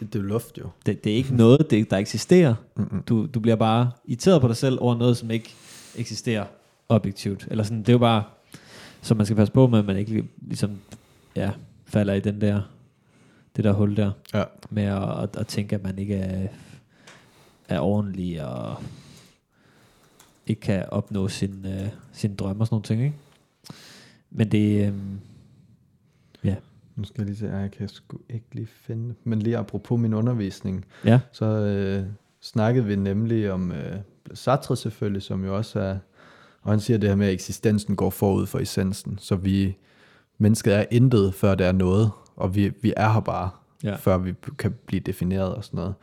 [0.00, 0.68] Det, det er luft jo.
[0.86, 2.54] det, det er ikke noget, det, der eksisterer.
[2.76, 3.02] Mm-mm.
[3.02, 5.54] Du, du bliver bare irriteret på dig selv over noget, som ikke
[5.96, 6.44] eksisterer
[6.88, 7.48] objektivt.
[7.50, 8.22] Eller sådan, det er jo bare,
[9.02, 10.70] så man skal passe på med, at man ikke ligesom,
[11.36, 11.50] ja,
[11.86, 12.60] falder i den der,
[13.56, 14.44] det der hul der, Ja.
[14.70, 16.48] med at, at, at tænke, at man ikke er,
[17.68, 18.76] er ordentlig, og
[20.46, 23.16] ikke kan opnå sin, øh, sin drømme og sådan nogle ting, ikke?
[24.30, 24.94] Men det, øh,
[26.44, 26.54] ja,
[26.96, 29.14] Nu skal jeg lige se, jeg kan sgu ikke lige finde.
[29.24, 32.06] Men lige apropos min undervisning, ja, så øh,
[32.40, 33.96] snakkede vi nemlig om øh,
[34.34, 35.98] Sartre selvfølgelig, som jo også er,
[36.62, 39.76] og han siger det her med, at eksistensen går forud for essensen, så vi,
[40.38, 43.50] mennesket er intet, før det er noget, og vi, vi er her bare,
[43.84, 43.94] Ja.
[43.96, 45.94] før vi kan blive defineret og sådan noget.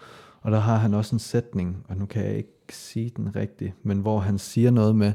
[0.42, 3.74] Og der har han også en sætning, og nu kan jeg ikke sige den rigtigt,
[3.84, 5.14] men hvor han siger noget med,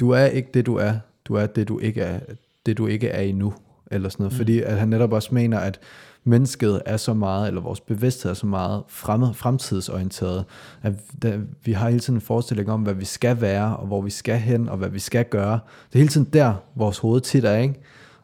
[0.00, 0.92] du er ikke det, du er,
[1.24, 2.20] du er det, du ikke er,
[2.66, 3.54] det, du ikke er endnu,
[3.90, 4.36] eller sådan noget, mm.
[4.36, 5.80] fordi at han netop også mener, at
[6.24, 10.44] mennesket er så meget, eller vores bevidsthed er så meget frem, fremtidsorienteret,
[10.82, 14.00] at der, vi har hele tiden en forestilling om, hvad vi skal være, og hvor
[14.02, 15.52] vi skal hen, og hvad vi skal gøre.
[15.88, 17.74] Det er hele tiden der, vores hoved tit er, ikke?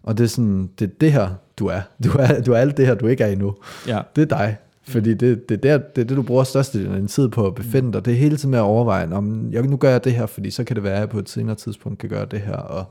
[0.03, 1.81] Og det er sådan, det er det her, du er.
[2.05, 3.55] Du er, du er alt det her, du ikke er endnu.
[3.89, 4.57] ja, Det er dig.
[4.89, 7.47] Fordi det, det, er der, det er det, du bruger størstedelen af din tid på
[7.47, 8.05] at befinde dig.
[8.05, 10.51] Det er hele tiden med at overveje, om jeg, nu gør jeg det her, fordi
[10.51, 12.57] så kan det være, at jeg på et senere tidspunkt kan gøre det her.
[12.57, 12.85] Og,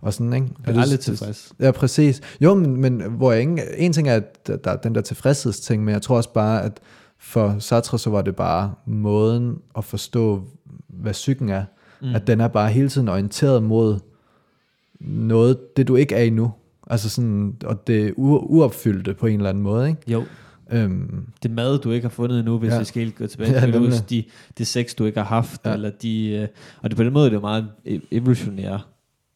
[0.00, 0.46] og sådan, ikke?
[0.66, 1.52] Jeg er lidt tilfreds.
[1.60, 2.20] Ja, præcis.
[2.40, 5.84] Jo, men, men hvor jeg ikke, en ting er, at der er den der tilfredshedsting,
[5.84, 6.80] men jeg tror også bare, at
[7.18, 10.42] for Sartre, så var det bare måden at forstå,
[10.88, 11.64] hvad psyken er.
[12.02, 12.14] Mm.
[12.14, 13.98] At den er bare hele tiden orienteret mod
[15.00, 16.52] noget, det du ikke er endnu.
[16.90, 20.00] Altså sådan, og det uopfyldte på en eller anden måde, ikke?
[20.12, 20.24] Jo.
[20.72, 22.78] Øhm, Det mad, du ikke har fundet endnu, hvis Ja.
[22.78, 23.92] vi skal helt gå tilbage Ja, til nemlig.
[24.10, 24.24] de,
[24.58, 25.72] det sex, du ikke har haft, Ja.
[25.72, 26.48] eller de, øh,
[26.82, 28.80] og det på den måde det er det meget e- evolutionære,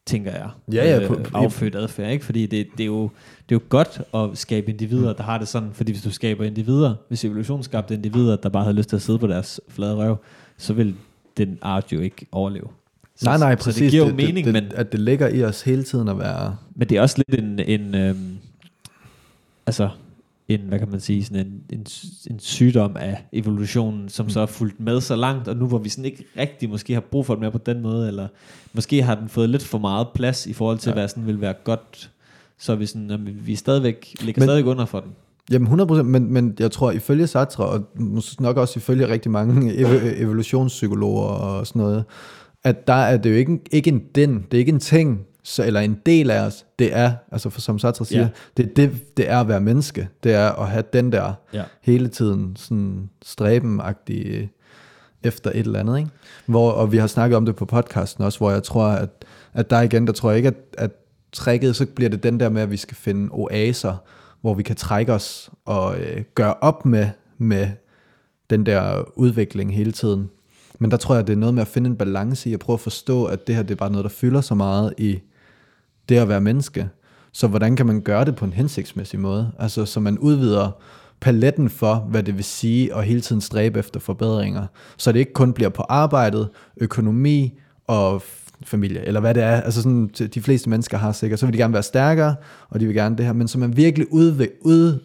[0.05, 2.25] tænker jeg, Ja, ja, øh, på- på- affødt adfærd, ikke?
[2.25, 3.01] Fordi det, det, er jo,
[3.49, 6.43] det er jo godt at skabe individer, der har det sådan, fordi hvis du skaber
[6.43, 9.95] individer, hvis evolutionen skabte individer, der bare havde lyst til at sidde på deres flade
[9.95, 10.17] røv,
[10.57, 10.95] så vil
[11.37, 12.67] den art jo ikke overleve.
[13.17, 13.81] Så, nej, nej, så præcis.
[13.81, 16.07] det giver jo det, mening, det, men, det, At det ligger i os hele tiden
[16.07, 16.55] at være...
[16.75, 18.37] men det er også lidt en, en øhm,
[19.65, 19.89] altså,
[20.47, 21.85] en, hvad kan man sige, sådan en, en,
[22.31, 25.89] en sygdom af evolutionen, som så er fulgt med så langt, og nu hvor vi
[25.89, 28.27] sådan ikke rigtig måske har brug for det mere på den måde, eller
[28.73, 30.93] måske har den fået lidt for meget plads i forhold til, Ja.
[30.93, 32.09] hvad sådan vil være godt,
[32.57, 35.11] så er vi sådan, jamen, vi stadigvæk, ligger Men- men, stadigvæk under for den.
[35.51, 39.73] Jamen 100%, men, men jeg tror ifølge Sartre, og måske nok også ifølge rigtig mange
[39.73, 42.03] ev- evolutionspsykologer og sådan noget,
[42.65, 45.63] at der er det jo ikke, ikke en den, det er ikke en ting, så,
[45.65, 48.27] eller en del af os, det er, altså for, som Sartre siger, Ja.
[48.57, 51.63] det, det, det er at være menneske, det er at have den der Ja.
[51.81, 54.49] hele tiden sådan stræbenagtig
[55.23, 56.09] efter et eller andet, ikke?
[56.45, 59.09] Hvor, og vi har snakket om det på podcasten også, hvor jeg tror, at,
[59.53, 60.91] at der igen, der tror jeg ikke, at, at
[61.31, 63.95] tricket, så bliver det den der med, at vi skal finde oaser,
[64.41, 67.67] hvor vi kan trække os og øh, gøre op med, med
[68.49, 70.29] den der udvikling hele tiden.
[70.79, 72.73] Men der tror jeg, det er noget med at finde en balance i at prøve
[72.73, 75.19] at forstå, at det her det er bare noget, der fylder så meget i
[76.09, 76.89] det at være menneske.
[77.31, 79.51] Så hvordan kan man gøre det på en hensigtsmæssig måde?
[79.59, 80.71] Altså, så man udvider
[81.19, 84.67] paletten for, hvad det vil sige og hele tiden stræbe efter forbedringer.
[84.97, 88.21] Så det ikke kun bliver på arbejdet, økonomi og
[88.63, 89.61] familie, eller hvad det er.
[89.61, 92.35] Altså sådan, de fleste mennesker har sikkert, så vil de gerne være stærkere,
[92.69, 94.99] og de vil gerne det her, men så man virkelig ud, ud,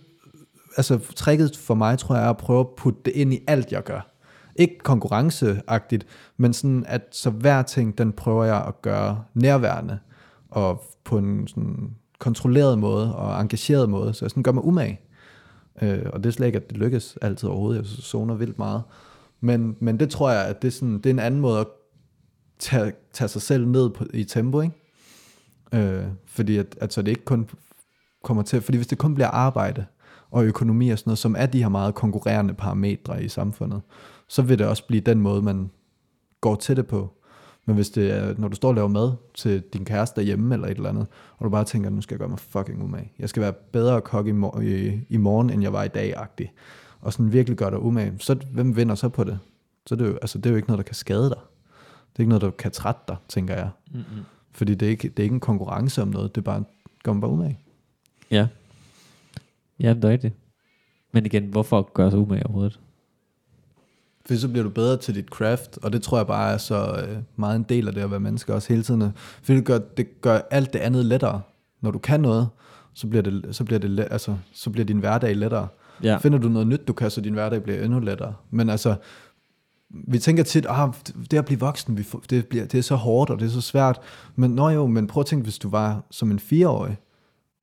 [0.76, 3.72] altså tricket for mig, tror jeg, er at prøve at putte det ind i alt,
[3.72, 4.09] jeg gør.
[4.60, 9.98] Ikke konkurrenceagtigt, men sådan, at så hver ting, den prøver jeg at gøre nærværende,
[10.50, 15.00] og på en sådan kontrolleret måde, og engageret måde, så jeg sådan gør mig umage.
[15.82, 18.82] Øh, og det er slet ikke, at det lykkes altid overhovedet, jeg zoner vildt meget.
[19.40, 21.66] Men, men det tror jeg, at det er, sådan, det er en anden måde at
[22.58, 24.74] tage, tage sig selv ned på, i tempo, ikke?
[25.72, 27.48] Øh, fordi at, at så det ikke kun
[28.24, 29.84] kommer til, fordi hvis det kun bliver arbejde
[30.30, 33.80] og økonomi og sådan noget, som er de her meget konkurrerende parametre i samfundet,
[34.30, 35.70] så vil det også blive den måde, man
[36.40, 37.12] går til det på.
[37.66, 40.68] Men hvis det er, når du står og laver mad til din kæreste derhjemme eller
[40.68, 41.06] et eller andet,
[41.38, 43.12] og du bare tænker, nu skal jeg gøre mig fucking umage.
[43.18, 46.52] Jeg skal være bedre kok i, mor- i, i morgen, end jeg var i dag-agtig.
[47.00, 48.12] Og sådan virkelig gør dig umage.
[48.18, 49.38] Så hvem vinder så på det?
[49.86, 51.38] Så det er, jo, altså, det er jo ikke noget, der kan skade dig.
[52.12, 53.70] Det er ikke noget, der kan trætte dig, tænker jeg.
[53.92, 54.22] Mm-hmm.
[54.52, 56.64] Fordi det er ikke, det er ikke en konkurrence om noget, det er bare,
[57.02, 57.58] gør man bare umage.
[58.30, 58.48] Ja.
[59.80, 60.34] Ja, det er rigtigt.
[61.12, 62.80] Men igen, hvorfor gøre sig umage overhovedet?
[64.26, 67.04] Fordi så bliver du bedre til dit craft, og det tror jeg bare er så
[67.08, 69.12] øh, meget en del af det at være menneske også hele tiden.
[69.42, 71.40] Fordi det gør, det gør alt det andet lettere.
[71.80, 72.48] Når du kan noget,
[72.94, 75.68] så bliver, det, så bliver, det, altså, så bliver din hverdag lettere.
[76.02, 76.16] Ja.
[76.16, 78.34] Finder du noget nyt, du kan, så din hverdag bliver endnu lettere.
[78.50, 78.94] Men altså,
[79.90, 80.88] vi tænker tit, ah,
[81.30, 83.60] det at blive voksen, vi det, bliver, det er så hårdt, og det er så
[83.60, 84.00] svært.
[84.36, 86.96] Men nå jo, men prøv at tænke, hvis du var som en fireårig,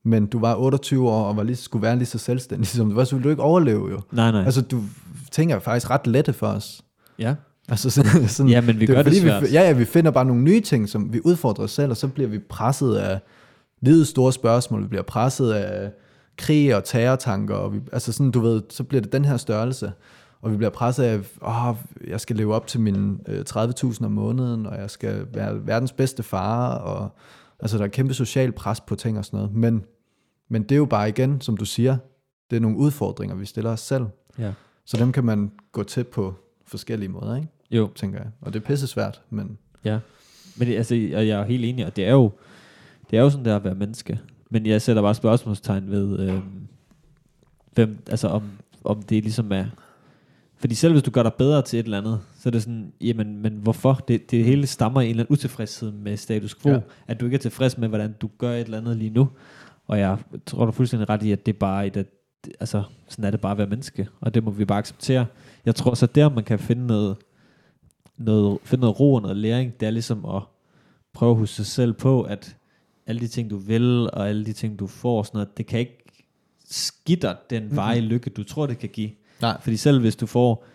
[0.07, 2.95] men du var 28 år, og var lige, skulle være lige så selvstændig, som du
[2.95, 4.01] var, så ville du ikke overleve jo.
[4.11, 4.43] Nej, nej.
[4.43, 4.81] Altså, du
[5.31, 6.81] tænker faktisk ret lette for os.
[7.19, 7.35] ja.
[7.69, 9.43] Altså sådan, sådan, Ja, men vi jo gør det fordi, svært.
[9.43, 11.97] Vi, ja, ja, vi finder bare nogle nye ting, som vi udfordrer os selv, og
[11.97, 13.19] så bliver vi presset af
[13.81, 14.83] livets store spørgsmål.
[14.83, 15.91] Vi bliver presset af
[16.37, 19.91] krig og terrortanker, og vi, altså sådan, du ved, så bliver det den her størrelse.
[20.41, 21.75] Og vi bliver presset af, åh,
[22.07, 25.91] jeg skal leve op til mine øh, 30.000 om måneden, og jeg skal være verdens
[25.91, 27.09] bedste far, og
[27.59, 29.55] altså der er kæmpe social pres på ting og sådan noget.
[29.55, 29.83] Men,
[30.49, 31.97] men det er jo bare igen, som du siger,
[32.49, 34.05] det er nogle udfordringer, vi stiller os selv.
[34.39, 34.51] ja.
[34.85, 37.47] Så dem kan man gå til på forskellige måder, ikke?
[37.71, 37.89] Jo.
[37.95, 38.27] tænker jeg.
[38.41, 39.99] Og det er pisse svært, men Ja.
[40.57, 42.31] Men det, altså, jeg er helt enig, og det er jo,
[43.11, 44.19] det er jo sådan der at være menneske.
[44.49, 46.67] Men jeg sætter bare spørgsmålstegn ved, øhm,
[47.73, 48.43] hvem, altså om,
[48.83, 49.65] om det ligesom er,
[50.57, 52.93] fordi selv hvis du gør dig bedre til et eller andet, så er det sådan,
[53.01, 53.93] jamen, men hvorfor?
[54.07, 56.79] Det, det hele stammer i en eller anden utilfredshed med status quo, ja.
[57.07, 59.29] at du ikke er tilfreds med, hvordan du gør et eller andet lige nu.
[59.87, 62.07] Og jeg tror, du er fuldstændig ret i, at det er bare et, at,
[62.59, 65.25] altså, sådan er det bare at være menneske, og det må vi bare acceptere.
[65.65, 67.17] Jeg tror så der, man kan finde noget,
[68.17, 70.41] noget, finde noget ro og noget læring, det er ligesom at
[71.13, 72.55] prøve at huske sig selv på, at
[73.07, 75.79] alle de ting, du vil, og alle de ting, du får, sådan noget, det kan
[75.79, 76.03] ikke
[77.21, 79.09] dig den veje lykke, du tror, det kan give.
[79.41, 79.61] Nej.
[79.61, 80.65] Fordi selv hvis du får,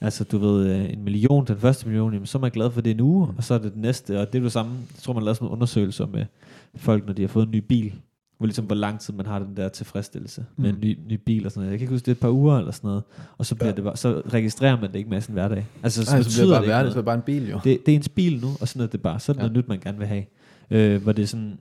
[0.00, 2.80] altså du ved, øh, en million, den første million, jamen, så er man glad for
[2.80, 3.36] det en uge, mm.
[3.36, 5.34] og så er det den næste, og det er det samme, jeg tror man lavede
[5.34, 6.26] sådan nogle undersøgelser med
[6.76, 7.94] folk, når de har fået en ny bil,
[8.40, 10.62] hvor ligesom hvor lang tid man har den der tilfredsstillelse mm.
[10.62, 11.70] med en ny, ny bil og sådan noget.
[11.70, 13.02] Jeg kan ikke huske, det er et par uger eller sådan noget,
[13.38, 13.74] og så, bliver Ja.
[13.74, 15.66] det bare, så registrerer man det ikke med sin hverdag.
[15.82, 16.92] Altså, Nej, så bliver det bare værdigt, noget.
[16.92, 17.60] så er det bare en bil jo.
[17.64, 19.20] Det, det er ens bil nu, og sådan er det bare.
[19.20, 19.46] Så er det Ja.
[19.48, 20.24] noget nyt, man gerne vil have.
[20.70, 21.58] Øh, hvor det er sådan,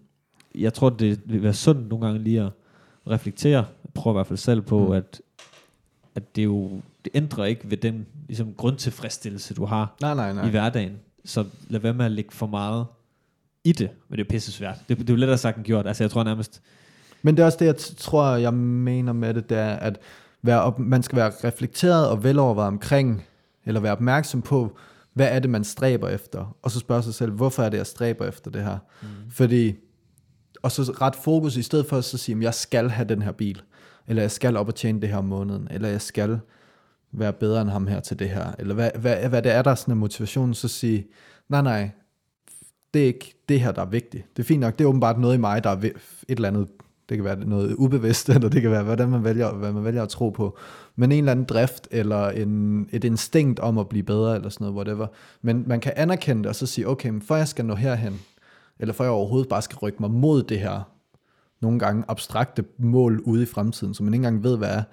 [0.55, 2.49] jeg tror, det vil være sundt nogle gange lige at
[3.09, 3.65] reflektere.
[3.83, 4.91] Jeg prøver i hvert fald selv på, Mm.
[4.91, 5.21] at,
[6.15, 10.33] at det jo det ændrer ikke ved den ligesom, grundtilfredsstillelse, du har nej, Nej.
[10.33, 10.47] nej.
[10.47, 10.91] i hverdagen.
[11.25, 12.85] Så lad være med at lægge for meget
[13.63, 14.75] i det, men det er pisse svært.
[14.89, 15.87] Det, det er jo lettere sagt end gjort.
[15.87, 16.61] Altså jeg tror nærmest,
[17.21, 19.99] Men det er også det, jeg tror, jeg mener med det, det er, at
[20.41, 23.25] være op, man skal være reflekteret og velovervejet omkring,
[23.65, 24.77] eller være opmærksom på,
[25.13, 26.57] hvad er det, man stræber efter?
[26.61, 28.77] Og så spørge sig selv, hvorfor er det, jeg stræber efter det her?
[29.01, 29.07] Mm.
[29.31, 29.75] Fordi,
[30.61, 33.21] og så ret fokus, i stedet for at så sige, at jeg skal have den
[33.21, 33.61] her bil,
[34.07, 36.39] eller jeg skal op og tjene det her om måneden, eller jeg skal
[37.11, 39.71] være bedre end ham her til det her, eller hvad, hvad, hvad det er, der
[39.71, 41.07] er sådan en motivation, så sige,
[41.49, 41.89] nej, nej,
[42.93, 44.37] det er ikke det her, der er vigtigt.
[44.37, 45.93] Det er fint nok, det er åbenbart noget i mig, der er et
[46.27, 46.67] eller andet,
[47.09, 50.03] det kan være noget ubevidst, eller det kan være, hvordan man vælger, hvad man vælger
[50.03, 50.57] at tro på.
[50.95, 54.65] Men en eller anden drift, eller en, et instinkt om at blive bedre, eller sådan
[54.65, 55.07] noget, whatever.
[55.41, 58.19] Men man kan anerkende det, og så sige, okay, men for jeg skal nå herhen,
[58.79, 60.81] eller for jeg overhovedet bare skal rykke mig mod det her,
[61.61, 64.83] nogle gange abstrakte mål ude i fremtiden, som man ikke engang ved, hvad er,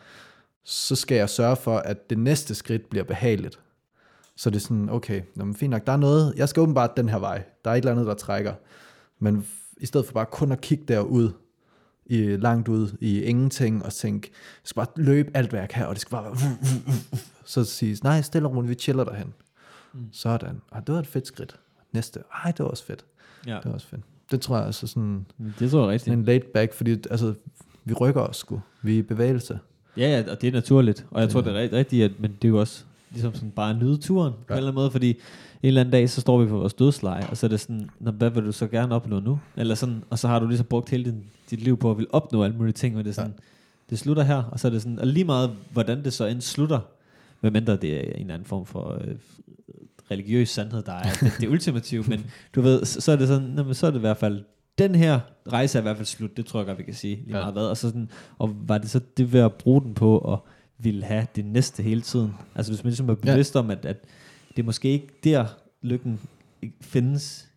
[0.64, 3.58] så skal jeg sørge for, at det næste skridt bliver behageligt.
[4.36, 6.96] Så det er sådan, okay, nå, men fint nok, der er noget, jeg skal åbenbart
[6.96, 8.54] den her vej, der er et eller andet, der trækker.
[9.18, 9.46] Men
[9.80, 11.30] i stedet for bare kun at kigge derud,
[12.06, 15.86] i, langt ud i ingenting, og tænke, jeg skal bare løbe alt, hvad jeg kan,
[15.86, 16.34] og det skal bare være,
[17.44, 19.34] så sige, nej, stille og roligt, vi chiller derhen.
[19.94, 20.00] Mm.
[20.12, 21.56] Sådan, ah, det var et fedt skridt.
[21.92, 23.04] Næste, ej, det var også fedt.
[23.46, 24.00] ja, Det var også fedt.
[24.30, 25.26] Det tror jeg altså sådan,
[25.58, 26.14] det tror jeg rigtigt.
[26.14, 27.34] en laid back, fordi altså,
[27.84, 28.60] vi rykker os sgu.
[28.82, 29.58] Vi er i bevægelse.
[29.96, 31.06] Ja, ja, og det er naturligt.
[31.10, 31.32] Og jeg Ja.
[31.32, 32.84] tror, det er rigt- rigtigt, at, men det er jo også
[33.16, 34.44] ligesom sådan bare nyde turen ja.
[34.46, 35.16] på en eller anden måde, fordi en
[35.62, 38.30] eller anden dag, så står vi på vores dødsleje, og så er det sådan, hvad
[38.30, 39.38] vil du så gerne opnå nu?
[39.56, 42.06] Eller sådan, og så har du ligesom brugt hele din, dit liv på at vil
[42.10, 43.42] opnå alle mulige ting, og det er sådan, ja.
[43.90, 46.40] det slutter her, og så er det sådan, og lige meget, hvordan det så end
[46.40, 46.80] slutter,
[47.40, 49.14] medmindre det er en eller anden form for øh,
[50.10, 53.48] religiøs sandhed, der er det, det ultimative, men du ved, så, så er det sådan,
[53.48, 54.44] nå, men så er det i hvert fald,
[54.78, 55.20] den her
[55.52, 57.42] rejse er i hvert fald slut, det tror jeg godt, vi kan sige, lige Ja.
[57.42, 60.32] meget hvad, og, så sådan, og var det så det ved at bruge den på
[60.32, 60.38] at
[60.78, 62.34] ville have det næste hele tiden?
[62.54, 63.60] Altså hvis man ligesom er bevidst ja.
[63.60, 63.96] om, at, at
[64.56, 65.46] det er måske ikke der,
[65.82, 66.20] lykken
[66.80, 67.48] findes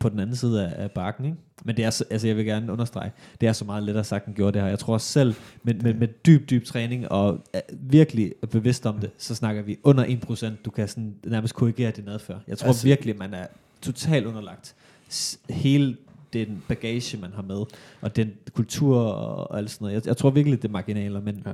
[0.00, 1.36] på den anden side af, af bakken, ikke?
[1.64, 4.26] Men det er, så, altså jeg vil gerne understrege, det er så meget lettere sagt
[4.26, 4.68] end gjort det her.
[4.68, 8.98] Jeg tror også selv, med, med, med dyb, dyb træning og er virkelig bevidst om
[8.98, 12.40] det, så snakker vi under 1%, du kan sådan nærmest korrigere din adfærd.
[12.48, 13.46] Jeg tror Altså- virkelig, man er
[13.82, 14.74] totalt underlagt
[15.50, 15.96] hele
[16.32, 17.62] den bagage, man har med,
[18.00, 19.94] og den kultur og alt sådan noget.
[19.94, 21.52] Jeg, jeg tror virkelig, det er marginaler, men Ja.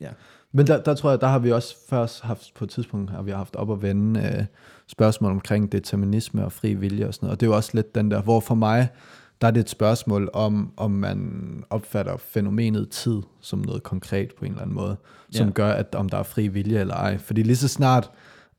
[0.00, 0.10] ja.
[0.52, 3.22] Men der, der tror jeg, der har vi også først haft, på et tidspunkt har
[3.22, 4.44] vi haft op at vende øh,
[4.86, 7.36] spørgsmål omkring determinisme og fri vilje og sådan noget.
[7.36, 8.88] Og det er jo også lidt den der, hvor for mig,
[9.40, 14.44] der er det et spørgsmål om, om man opfatter fænomenet tid som noget konkret på
[14.44, 14.96] en eller anden måde,
[15.30, 15.52] som Ja.
[15.52, 17.18] gør, at om der er fri vilje eller ej.
[17.18, 18.10] Fordi lige så snart,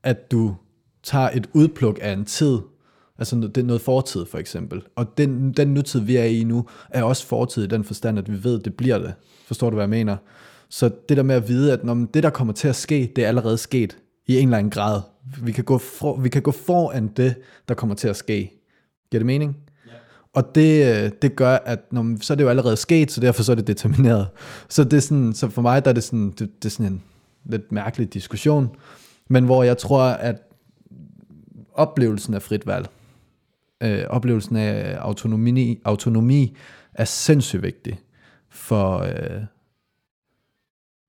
[0.02, 0.54] at du
[1.02, 2.58] tager et udpluk af en tid,
[3.18, 6.66] altså det er noget fortid for eksempel, og den, den nutid, vi er i nu,
[6.90, 9.14] er også fortid i den forstand, at vi ved, det bliver det.
[9.46, 10.16] Forstår du, hvad jeg mener?
[10.70, 13.24] Så det der med at vide, at når det, der kommer til at ske, det
[13.24, 15.00] er allerede sket i en eller anden grad.
[15.42, 17.34] Vi kan gå, for, vi kan gå foran det,
[17.68, 18.52] der kommer til at ske.
[19.10, 19.56] Giver det mening?
[19.86, 19.92] Ja.
[20.34, 23.42] Og det, øh, det gør, at når, så er det jo allerede sket, så derfor
[23.42, 24.26] så er det determineret.
[24.68, 26.92] Så, det er sådan, så for mig der er det sådan, det, det er sådan
[26.92, 27.02] en
[27.44, 28.68] lidt mærkelig diskussion,
[29.28, 30.36] men hvor jeg tror, at
[31.74, 32.88] oplevelsen af frit valg,
[33.82, 36.56] øh, oplevelsen af autonomi, autonomi
[36.94, 38.00] er sindssygt vigtig
[38.50, 39.42] for, øh,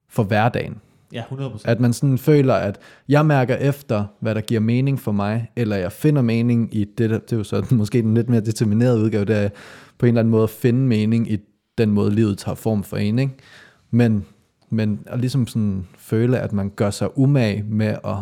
[0.09, 0.77] for hverdagen.
[1.13, 1.61] Ja, 100%.
[1.65, 5.75] At man sådan føler, at jeg mærker efter, hvad der giver mening for mig, eller
[5.75, 8.99] jeg finder mening i det, der, det er jo så måske den lidt mere determinerede
[8.99, 9.49] udgave, der er
[9.97, 11.37] på en eller anden måde at finde mening i
[11.77, 13.33] den måde, livet tager form for en, ikke?
[13.91, 14.25] Men,
[14.69, 18.15] men at ligesom sådan føle, at man gør sig umage med at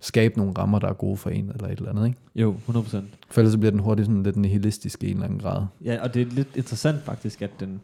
[0.00, 2.18] skabe nogle rammer, der er gode for en, eller et eller andet, ikke?
[2.34, 2.96] Jo, 100%.
[3.30, 5.66] For ellers så bliver den hurtigt sådan lidt nihilistisk i en eller anden grad.
[5.84, 7.80] Ja, og det er lidt interessant faktisk, at den,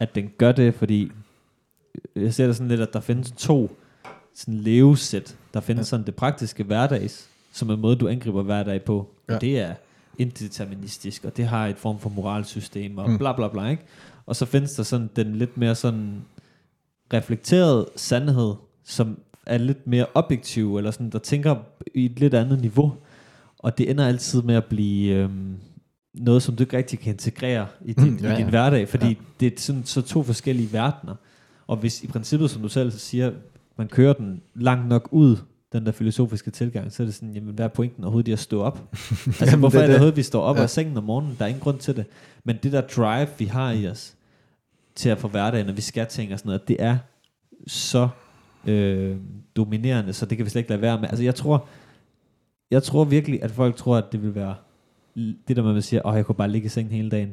[0.00, 1.12] at den gør det, fordi
[2.16, 3.70] jeg ser det sådan lidt, at der findes to
[4.34, 5.36] sådan levesæt.
[5.54, 5.88] Der findes Ja.
[5.88, 9.08] sådan det praktiske hverdags, som er en måde, du angriber hverdag på.
[9.28, 9.34] Ja.
[9.34, 9.74] Og det er
[10.18, 13.18] indeterministisk, og det har et form for moralsystem, og Mm.
[13.18, 13.82] bla bla bla, ikke?
[14.26, 16.22] Og så findes der sådan den lidt mere sådan
[17.12, 21.56] reflekteret sandhed, som er lidt mere objektiv, eller sådan, der tænker
[21.94, 22.92] i et lidt andet niveau.
[23.58, 25.56] Og det ender altid med at blive øhm,
[26.14, 28.88] noget, som du ikke rigtig kan integrere i din, Mm, ja, ja, i din hverdag,
[28.88, 29.14] fordi ja.
[29.40, 31.14] det er sådan, så to forskellige verdener.
[31.68, 33.32] Og hvis i princippet, som du selv siger,
[33.76, 35.36] man kører den langt nok ud,
[35.72, 38.38] den der filosofiske tilgang, så er det sådan, jamen hvad er pointen overhovedet i at
[38.38, 38.78] stå op?
[39.26, 39.94] altså Jamen, hvorfor det er det det.
[39.94, 40.62] overhovedet, vi står op Ja.
[40.62, 41.36] af sengen om morgenen?
[41.38, 42.04] Der er ingen grund til det.
[42.44, 44.14] Men det der drive, vi har i os,
[44.94, 46.98] til at få hverdagen, når vi skal ting og sådan noget, det er
[47.66, 48.08] så
[48.66, 49.16] øh,
[49.56, 51.08] dominerende, så det kan vi slet ikke lade være med.
[51.08, 51.66] Altså jeg tror,
[52.70, 54.54] jeg tror virkelig, at folk tror, at det vil være
[55.16, 57.32] det der med, at man siger, åh, jeg kunne bare ligge i sengen hele dagen.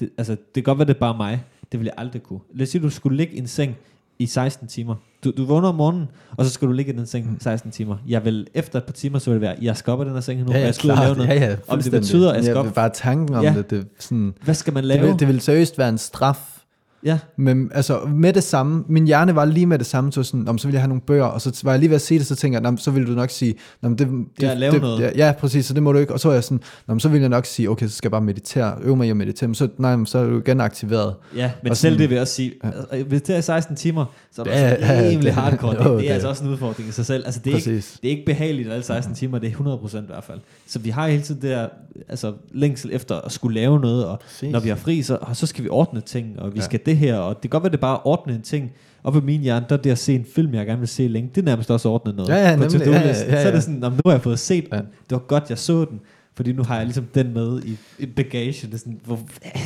[0.00, 1.44] Det, altså, det kan godt være, det er bare mig.
[1.72, 2.40] Det vil jeg aldrig kunne.
[2.54, 3.76] Lad os sige, du skulle ligge i en seng
[4.18, 4.94] i 16 timer.
[5.24, 7.96] Du, du vågner om morgenen, og så skal du ligge i den seng 16 timer.
[8.08, 10.14] Jeg vil efter et par timer, så vil det være, jeg skal op af den
[10.14, 11.28] her seng nu, Ja, og ja, jeg skal ud og lave noget.
[11.30, 12.74] Ja, ja, Om det betyder, at jeg skal ja, op.
[12.74, 13.54] Bare tanken om Ja.
[13.56, 15.06] det, det, sådan, Hvad skal man det, lave?
[15.08, 16.60] vil, det vil seriøst være en straf.
[17.04, 20.48] Ja, Men altså med det samme, min hjerne var lige med det samme, så sådan,
[20.48, 22.18] om så ville jeg have nogle bøger, og så var jeg lige ved at sige
[22.18, 24.08] det, så tænker jeg, "Nå, så ville du nok sige, "Nå, det,
[24.40, 26.28] det, at lave det, noget." Ja, ja, præcis, så det må du ikke, og så
[26.28, 28.74] var jeg sådan, "Nå, så ville jeg nok sige, okay, så skal jeg bare meditere,
[28.82, 31.14] øve mig i at meditere, men så, nej, men så er du igen aktiveret.
[31.36, 33.76] ja, men Og selv sådan- det vil jeg også sige, altså, hvis det er 16
[33.76, 35.70] timer, så er det Ja, altså ja, ja, rimelig det- hardcore.
[35.76, 37.22] Det, det det- er altså også en udfordring i sig selv.
[37.26, 37.98] Altså, det er, ikke, Præcis.
[38.02, 40.38] det er ikke behageligt alle 16 timer, det er 100% i hvert fald.
[40.66, 41.68] Så vi har hele tiden det der
[42.08, 44.52] altså, længsel efter at skulle lave noget, og Præcis.
[44.52, 46.60] når vi har fri, så, og så skal vi ordne ting, og vi Ja.
[46.60, 46.64] ja.
[46.64, 48.72] skal det her, og det kan godt være, det er bare at ordne en ting.
[49.02, 51.08] Og på min hjerne, der er det at se en film, jeg gerne vil se
[51.08, 52.28] længe, det er nærmest også at ordne noget.
[52.28, 52.70] Ja, ja, nemlig.
[52.70, 53.28] to-do-listen.
[53.28, 53.54] Ja, ja, ja, Så er ja.
[53.54, 54.76] det sådan, "Nå, men nu har jeg fået set Ja.
[54.76, 54.84] den.
[54.84, 56.00] Det var godt, jeg så den.
[56.36, 58.66] Fordi nu har jeg ligesom den med i, i bagage.
[58.66, 59.18] Det er sådan, hvor,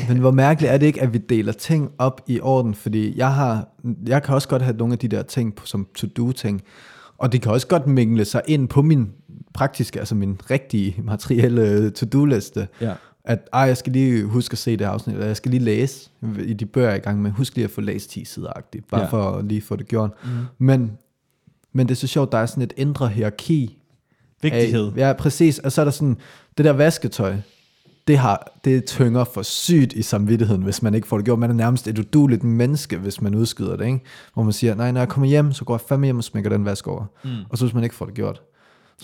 [0.08, 2.74] Men hvor mærkeligt er det ikke, at vi deler ting op i orden?
[2.74, 3.68] Fordi jeg har,
[4.06, 6.62] jeg kan også godt have nogle af de der ting på, som to-do-ting,
[7.18, 9.08] og det kan også godt mingle sig ind på min
[9.54, 12.68] praktiske, altså min rigtige materielle to-do-liste.
[12.80, 12.92] ja.
[13.28, 16.10] At ej, jeg skal lige huske at se det afsnit, eller jeg skal lige læse
[16.44, 17.30] i de bøger, jeg er i gang med.
[17.30, 19.06] Husk lige at få læst 10 sider agtigt, bare Ja.
[19.06, 20.10] for at lige få det gjort.
[20.24, 20.28] Mm.
[20.58, 20.92] Men,
[21.72, 23.78] men det er så sjovt, der er sådan et indre hierarki
[24.42, 24.86] Vigtighed.
[24.92, 25.58] af, ja, præcis.
[25.58, 26.16] Og så er der sådan,
[26.58, 27.36] det der vasketøj,
[28.06, 31.38] det, har, det tynger for sygt i samvittigheden, hvis man ikke får det gjort.
[31.38, 34.00] Man er nærmest et uduligt menneske, hvis man udskyder det, ikke?
[34.34, 36.50] Hvor man siger, nej, når jeg kommer hjem, så går jeg fandme hjem og smækker
[36.50, 37.04] den vask over.
[37.24, 37.30] Mm.
[37.50, 38.42] Og så hvis man ikke får det gjort,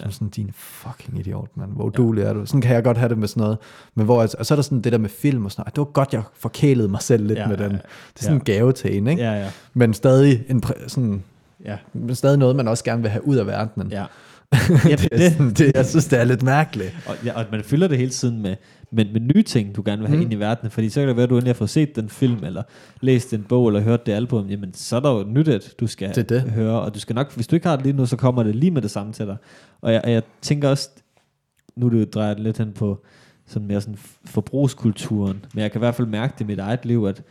[0.01, 1.73] er man sådan, din fucking idiot, mand.
[1.73, 2.47] Hvor udulig er du?
[2.47, 3.59] Sådan kan jeg godt have det med sådan noget.
[3.95, 5.67] Men hvor, og så er der sådan det der med film og sådan noget.
[5.67, 7.73] "Ej, Det var godt, jeg forkælede mig selv lidt Ja, ja, med ja, den.
[7.73, 7.79] ja.
[8.15, 9.23] Det er sådan en gave til en, ikke?
[9.23, 9.51] Ja, ja.
[9.75, 11.23] Men stadig, en, præ- sådan,
[11.65, 13.91] Ja, men stadig noget, man også gerne vil have ud af verdenen.
[13.93, 14.05] ja.
[14.91, 16.97] ja det, det, det, jeg synes, det er lidt mærkeligt.
[17.07, 18.57] og, ja, og man fylder det hele tiden med,
[18.91, 20.21] med, med nye ting, du gerne vil have Mm.
[20.21, 20.23] mm.
[20.23, 20.71] ind i verden.
[20.71, 22.63] Fordi så kan det være, at du endelig har fået set den film, eller
[23.01, 24.49] læst en bog, eller hørt det album.
[24.49, 26.43] Jamen, så er der jo nyt, at du skal Det det.
[26.43, 26.81] høre.
[26.81, 28.71] Og du skal nok, hvis du ikke har det lige nu, så kommer det lige
[28.71, 29.37] med det samme til dig.
[29.81, 30.89] Og jeg, og jeg tænker også,
[31.77, 33.05] nu det jo drejet lidt hen på
[33.47, 36.85] sådan mere sådan forbrugskulturen, men jeg kan i hvert fald mærke det i mit eget
[36.87, 37.23] liv, at,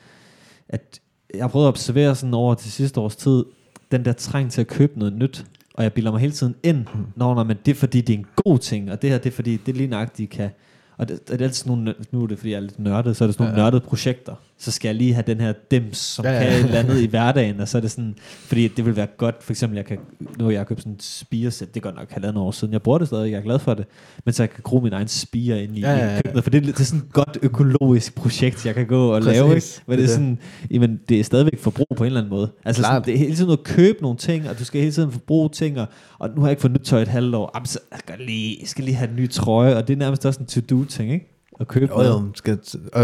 [0.69, 0.99] at
[1.33, 3.43] jeg har prøvet at observere sådan over til sidste års tid,
[3.91, 6.77] den der træng til at købe noget nyt, og jeg bilder mig hele tiden ind,
[6.77, 7.05] Mm.
[7.15, 9.25] når, når men det er fordi, det er en god ting, og det her, det
[9.29, 10.49] er fordi, det lige nøjagtigt kan,
[10.97, 13.17] og det, det er altid sådan nogle, nu er det fordi, jeg er lidt nørdet,
[13.17, 13.71] så er det sådan nogle Ja, ja.
[13.71, 16.59] nørdede projekter, så skal jeg lige have den her dims, som Ja, ja, kan et
[16.65, 19.53] eller andet i hverdagen, og så er det sådan, fordi det vil være godt, for
[19.53, 19.97] eksempel, jeg kan,
[20.39, 22.81] nu har jeg købt sådan et spiresæt, det er godt nok halvandet år siden, jeg
[22.81, 23.85] bruger det stadig, jeg er glad for det,
[24.25, 26.49] men så jeg kan gro min egen spire ind i, Ja, ja, ja, køkkenet, for
[26.51, 29.55] det, er- det er sådan et godt økologisk projekt, jeg kan gå og Præcis, lave,
[29.55, 29.67] ikke?
[29.87, 30.37] Men det er sådan,
[30.71, 32.51] jamen, det er stadigvæk forbrug på en eller anden måde.
[32.65, 35.11] Altså sådan, det er hele tiden at købe nogle ting, og du skal hele tiden
[35.11, 35.85] forbruge ting, og,
[36.19, 38.15] og nu har jeg ikke fået nyt tøj et halvt år, Jamen, så jeg, skal
[38.25, 41.13] lige, jeg skal lige have en ny trøje, og det er nærmest også en to-do-ting,
[41.13, 41.32] ikke?
[41.59, 42.59] At købe Jo, jo, skal,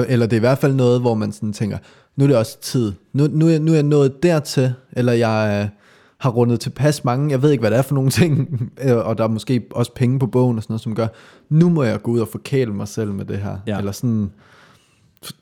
[0.08, 1.78] eller det er i hvert fald noget, hvor man sådan tænker,
[2.16, 2.94] nu er det også tid.
[3.14, 5.70] Nu, nu, er, nu er jeg nået dertil, eller jeg øh,
[6.18, 9.18] har rundet tilpas mange, jeg ved ikke, hvad det er for nogle ting, øh, og
[9.18, 11.08] der er måske også penge på bogen og sådan noget, som gør,
[11.50, 13.58] nu må jeg gå ud og forkæle mig selv med det her.
[13.68, 13.78] Ja.
[13.78, 14.32] Eller sådan,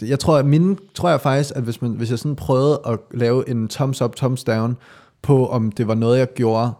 [0.02, 3.00] jeg tror, at mine, tror jeg faktisk, at hvis, man, hvis jeg sådan prøvede at
[3.14, 4.78] lave en thumbs up, thumbs down,
[5.22, 6.72] på om det var noget, jeg gjorde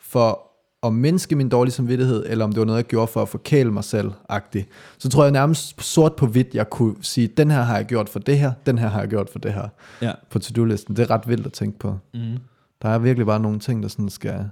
[0.00, 0.53] for
[0.84, 3.70] at mindske min dårlige samvittighed, eller om det var noget, jeg gjorde for at forkæle
[3.70, 4.68] mig selv, agtigt.
[4.98, 8.08] Så tror jeg nærmest sort på hvidt, jeg kunne sige, den her har jeg gjort
[8.08, 9.68] for det her, den her har jeg gjort for det her,
[10.02, 10.12] Ja.
[10.30, 10.96] på to-do-listen.
[10.96, 11.98] Det er ret vildt at tænke på.
[12.14, 12.36] Mm.
[12.82, 14.44] Der er virkelig bare nogle ting, der sådan skal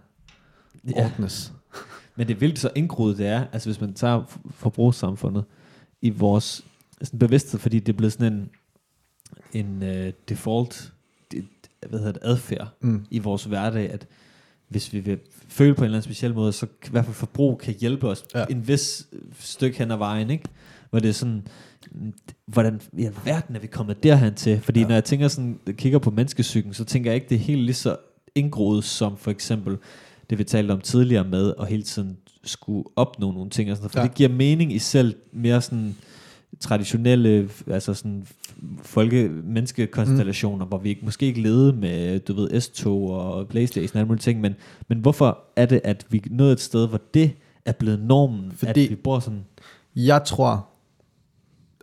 [0.89, 1.05] ja.
[1.05, 1.53] ordnes.
[2.17, 5.45] Men det er vildt så indgroet det er, altså hvis man tager forbrugssamfundet
[6.03, 6.65] i vores
[7.03, 8.33] sådan bevidsthed, fordi det er blevet sådan
[9.53, 10.93] en, en uh, default
[11.33, 11.45] det,
[11.89, 13.05] hvad hedder det, adfærd Mm.
[13.11, 14.07] i vores hverdag, at
[14.69, 15.19] hvis vi vil
[15.53, 18.25] føle på en eller anden speciel måde, så i hvert fald forbrug kan hjælpe os
[18.35, 18.39] Ja.
[18.41, 18.45] ja.
[18.51, 19.07] en vis
[19.41, 20.45] stykke hen ad vejen, ikke?
[20.91, 21.43] Hvor det er sådan,
[22.47, 24.61] hvordan i alverden er vi kommet derhen til?
[24.61, 24.85] Fordi Ja.
[24.85, 24.89] ja.
[24.89, 27.75] når jeg tænker sådan, kigger på menneskesyken, så tænker jeg ikke, det er helt lige
[27.75, 27.97] så
[28.35, 29.77] indgroet som for eksempel
[30.31, 33.71] det vi talte om tidligere med, at hele tiden skulle opnå nogle ting.
[33.71, 33.93] Og sådan, noget.
[33.93, 34.03] for Ja.
[34.03, 34.09] ja.
[34.09, 35.97] det giver mening i selv mere sådan
[36.61, 38.27] traditionelle, altså sådan
[38.83, 40.69] folke menneskekonstellationer, mm.
[40.69, 44.21] hvor vi ikke, måske ikke levede med, du ved, S-tog og Playstation og alle mulige
[44.23, 44.55] ting, men,
[44.89, 47.31] men hvorfor er det, at vi nåede et sted, hvor det
[47.65, 49.45] er blevet normen, Fordi- at vi bor sådan,
[49.97, 50.69] Jeg tror,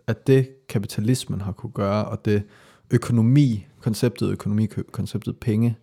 [0.06, 2.42] at det kapitalismen har kunne gøre, og det
[2.90, 5.76] økonomi, konceptet økonomi, konceptet penge,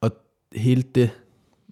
[0.00, 0.10] og
[0.54, 1.10] hele det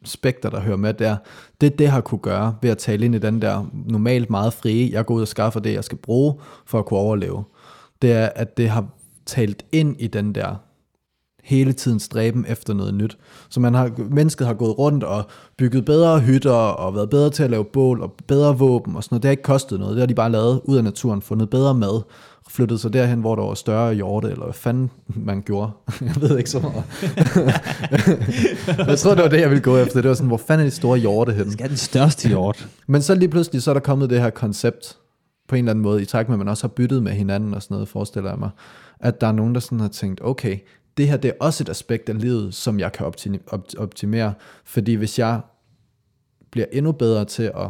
[0.04, 1.16] spekter, der hører med der,
[1.60, 4.92] det det har kunne gøre ved at tale ind i den der normalt meget frie,
[4.92, 6.34] jeg går ud og skaffer det, jeg skal bruge
[6.66, 7.44] for at kunne overleve,
[8.02, 8.86] det er, at det har
[9.26, 10.56] talt ind i den der
[11.44, 13.18] hele tiden stræben efter noget nyt.
[13.48, 15.24] Så man har, mennesket har gået rundt og
[15.58, 19.14] bygget bedre hytter og været bedre til at lave bål og bedre våben og sådan
[19.14, 19.22] noget.
[19.22, 19.94] Det har ikke kostet noget.
[19.94, 22.02] Det har de bare lavet ud af naturen, fundet bedre mad,
[22.48, 25.70] flyttet sig derhen, hvor der var større hjorte, eller hvad fanden man gjorde.
[26.00, 26.84] Jeg ved ikke så meget.
[28.88, 30.00] jeg tror, det var det, jeg ville gå efter.
[30.00, 31.50] Det var sådan, hvor fanden er de store hjorte hen?
[31.50, 32.68] Skal den største hjort?
[32.86, 34.98] Men så lige pludselig, så er der kommet det her koncept,
[35.48, 37.54] på en eller anden måde, i takt med, at man også har byttet med hinanden
[37.54, 38.50] og sådan noget, forestiller jeg mig,
[39.00, 40.58] at der er nogen, der sådan har tænkt, okay,
[40.96, 43.06] det her det er også et aspekt af livet, som jeg kan
[43.78, 44.34] optimere,
[44.64, 45.40] fordi hvis jeg
[46.50, 47.68] bliver endnu bedre til at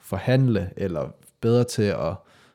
[0.00, 1.08] forhandle, eller
[1.40, 2.14] bedre til at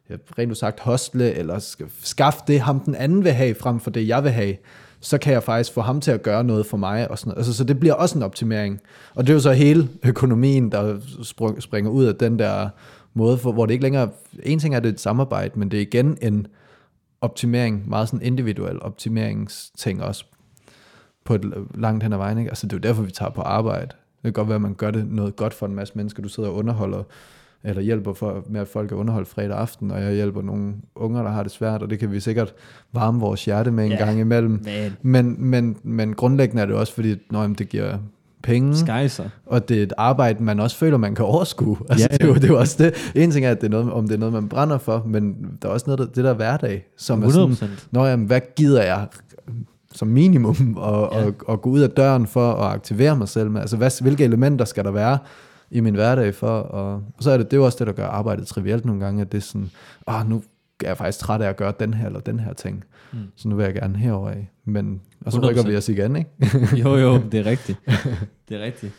[0.10, 4.24] rent sagt hostle, eller skaffe det, ham den anden vil have, frem for det, jeg
[4.24, 4.56] vil have,
[5.00, 7.12] så kan jeg faktisk få ham til at gøre noget for mig.
[7.12, 7.38] Og sådan noget.
[7.38, 8.82] Altså, så det bliver også en optimering.
[9.16, 11.00] Og det er jo så hele økonomien, der
[11.60, 12.70] springer ud af den der
[13.14, 14.10] måde, for, hvor det ikke længere,
[14.44, 16.48] en ting er det et samarbejde, men det er igen en
[17.22, 20.26] optimering, meget sådan individuel optimeringsting også,
[21.26, 22.38] på et langt hen ad vejen.
[22.38, 22.52] Ikke?
[22.52, 23.88] Altså det er jo derfor, vi tager på arbejde.
[23.88, 26.24] Det kan godt være, at man gør det noget godt for en masse mennesker.
[26.24, 27.04] Du sidder og underholder,
[27.64, 31.24] eller hjælper for, med, at folk er underholdt fredag aften, og jeg hjælper nogle unger,
[31.24, 32.54] der har det svært, og det kan vi sikkert
[32.94, 34.62] varme vores hjerte med en ja, gang imellem.
[34.66, 34.96] Man.
[35.02, 37.98] Men, men, men grundlæggende er det også, fordi når det giver
[38.44, 39.30] penge, Skejser.
[39.46, 41.78] og det er et arbejde, man også føler, man kan overskue.
[41.90, 42.18] Altså, ja, ja.
[42.18, 43.12] Det, er jo, det er jo også det.
[43.16, 45.36] En ting er, at det er noget, om det er noget, man brænder for, men
[45.62, 47.26] der er også noget, der, det der hverdag, som 100%.
[47.26, 49.08] er sådan, Nå, jamen, hvad gider jeg
[49.94, 51.28] som minimum at, ja.
[51.28, 53.62] at, at gå ud af døren for at aktivere mig selv med?
[53.62, 55.18] Altså, hvad, hvilke elementer skal der være
[55.72, 56.48] i min hverdag for?
[56.48, 59.06] Og, og så er det, det er jo også det, der gør arbejdet trivielt nogle
[59.06, 59.70] gange, at det er sådan,
[60.08, 60.44] åh, nu
[60.84, 62.84] er jeg faktisk træt af at gøre den her eller den her ting.
[63.14, 63.20] Mm.
[63.36, 64.52] Så nu vil jeg gerne herover af.
[64.66, 65.50] Men, og så 100%.
[65.50, 66.30] rykker vi os igen, ikke?
[66.84, 67.80] jo, jo, det er rigtigt.
[68.50, 68.94] Det er rigtigt.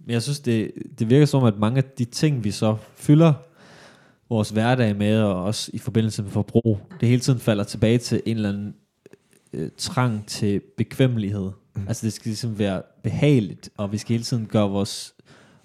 [0.00, 3.32] Men jeg synes, det, det virker som, at mange af de ting, vi så fylder
[4.28, 8.22] vores hverdag med, og også i forbindelse med forbrug, det hele tiden falder tilbage til
[8.26, 8.74] en eller anden
[9.52, 11.50] øh, trang til bekvemmelighed.
[11.76, 11.82] Mm.
[11.88, 15.14] Altså det skal ligesom være behageligt, og vi skal hele tiden gøre vores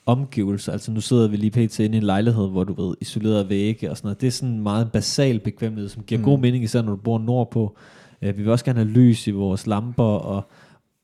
[0.08, 0.72] omgivelser.
[0.72, 1.80] Altså nu sidder vi lige pt.
[1.80, 4.22] inde i en lejlighed, hvor du ved, isoleret vægge og sådan noget.
[4.22, 6.26] Det er sådan en meget basal bekvemmelighed, som giver mm.
[6.26, 7.78] god mening, især når du bor nordpå.
[8.22, 10.43] Uh, vi vil også gerne have lys i vores lamper, og,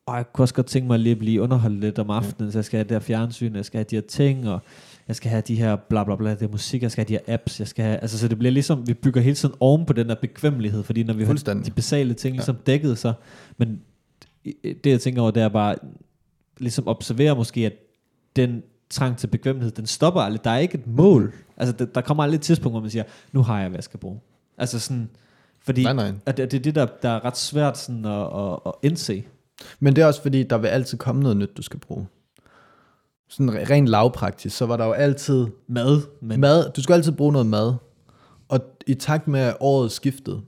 [0.05, 2.51] og jeg kunne også godt tænke mig lige at blive underholdt lidt om aftenen, mm.
[2.51, 4.59] så jeg skal have det her fjernsyn, jeg skal have de her ting, og
[5.07, 7.21] jeg skal have de her bla bla bla, det er musik, jeg skal have de
[7.25, 9.85] her apps, jeg skal have, altså så det bliver ligesom, vi bygger hele tiden oven
[9.85, 11.33] på den der bekvemmelighed, fordi når vi har
[11.65, 12.71] de basale ting ligesom ja.
[12.71, 13.13] dækket så,
[13.57, 13.81] men
[14.63, 15.75] det jeg tænker over, det er bare,
[16.57, 17.73] ligesom observere måske, at
[18.35, 18.63] den
[18.93, 20.43] trang til bekvemmelighed, den stopper aldrig.
[20.43, 21.33] Der er ikke et mål.
[21.57, 23.83] Altså, der, der kommer aldrig et tidspunkt, hvor man siger, nu har jeg, hvad jeg
[23.83, 24.19] skal bruge.
[24.57, 25.09] Altså sådan,
[25.61, 26.11] fordi nej, nej.
[26.25, 29.23] At det, det er det, der, der er ret svært sådan at, at, at indse.
[29.79, 32.07] Men det er også fordi, der vil altid komme noget nyt, du skal bruge.
[33.29, 35.47] Sådan rent lavpraktisk, så var der jo altid...
[35.67, 36.01] Mad.
[36.21, 36.39] Men...
[36.39, 36.71] Mad.
[36.71, 37.73] Du skal altid bruge noget mad.
[38.47, 40.41] Og i takt med, at året skiftede,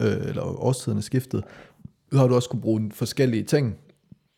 [0.00, 1.44] øh, eller årstiden er skiftet,
[2.12, 3.76] har du også kunne bruge forskellige ting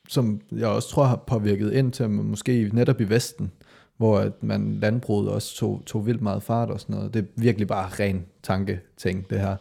[0.09, 3.53] som jeg også tror har påvirket ind til, måske netop i Vesten,
[3.97, 7.15] hvor at man landbruget også tog, tog vildt meget fart og sådan noget.
[7.15, 9.57] Det er virkelig bare ren tanketing, det her.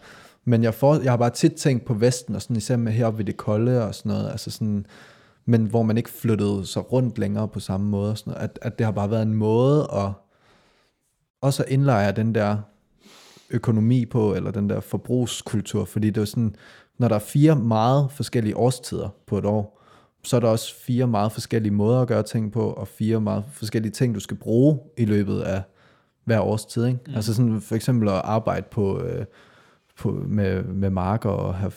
[0.46, 3.18] Men jeg, får, jeg har bare tit tænkt på Vesten, og sådan især med heroppe
[3.18, 4.86] ved det kolde og sådan noget, altså sådan,
[5.46, 8.60] men hvor man ikke flyttede sig rundt længere på samme måde, og sådan noget, at,
[8.62, 10.12] at det har bare været en måde at
[11.42, 12.58] også at indlejre den der
[13.50, 16.56] økonomi på, eller den der forbrugskultur, fordi det er sådan,
[16.98, 19.77] når der er fire meget forskellige årstider på et år,
[20.28, 23.44] så er der også fire meget forskellige måder at gøre ting på, og fire meget
[23.52, 25.62] forskellige ting, du skal bruge i løbet af
[26.24, 26.86] hver års tid.
[26.86, 27.00] Ikke?
[27.08, 27.16] Mm.
[27.16, 29.26] Altså sådan for eksempel at arbejde på, øh,
[29.98, 31.72] på, med, med marker og have,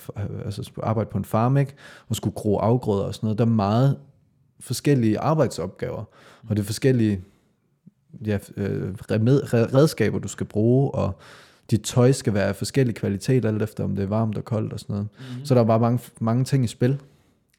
[0.44, 1.74] altså arbejde på en farm, ikke?
[2.08, 3.38] og skulle gro afgrøder og sådan noget.
[3.38, 3.98] Der er meget
[4.60, 6.04] forskellige arbejdsopgaver,
[6.48, 7.20] og det er forskellige
[8.26, 8.94] ja, øh,
[9.74, 11.18] redskaber, du skal bruge, og
[11.70, 14.72] dit tøj skal være af forskellige kvaliteter, alt efter om det er varmt og koldt
[14.72, 15.08] og sådan noget.
[15.18, 15.44] Mm.
[15.44, 17.00] Så der er bare mange, mange ting i spil.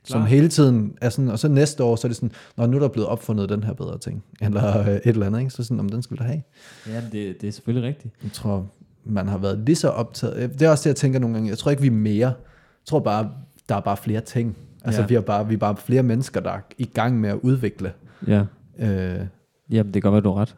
[0.07, 0.19] Klar.
[0.19, 2.77] som hele tiden er sådan, og så næste år, så er det sådan, når nu
[2.77, 5.51] er der blevet opfundet den her bedre ting, eller øh, et eller andet, ikke?
[5.51, 6.41] så sådan, om den skal du have.
[6.87, 8.13] Ja, det, det er selvfølgelig rigtigt.
[8.23, 8.67] Jeg tror,
[9.03, 11.49] man har været lige så optaget, øh, det er også det, jeg tænker nogle gange,
[11.49, 13.31] jeg tror ikke, vi er mere, jeg tror bare,
[13.69, 14.57] der er bare flere ting.
[14.83, 15.07] Altså, ja.
[15.07, 17.93] vi, er bare, vi er bare flere mennesker, der er i gang med at udvikle.
[18.27, 18.43] Ja.
[18.79, 19.25] Øh.
[19.69, 20.55] Jamen, det kan godt være, du har ret.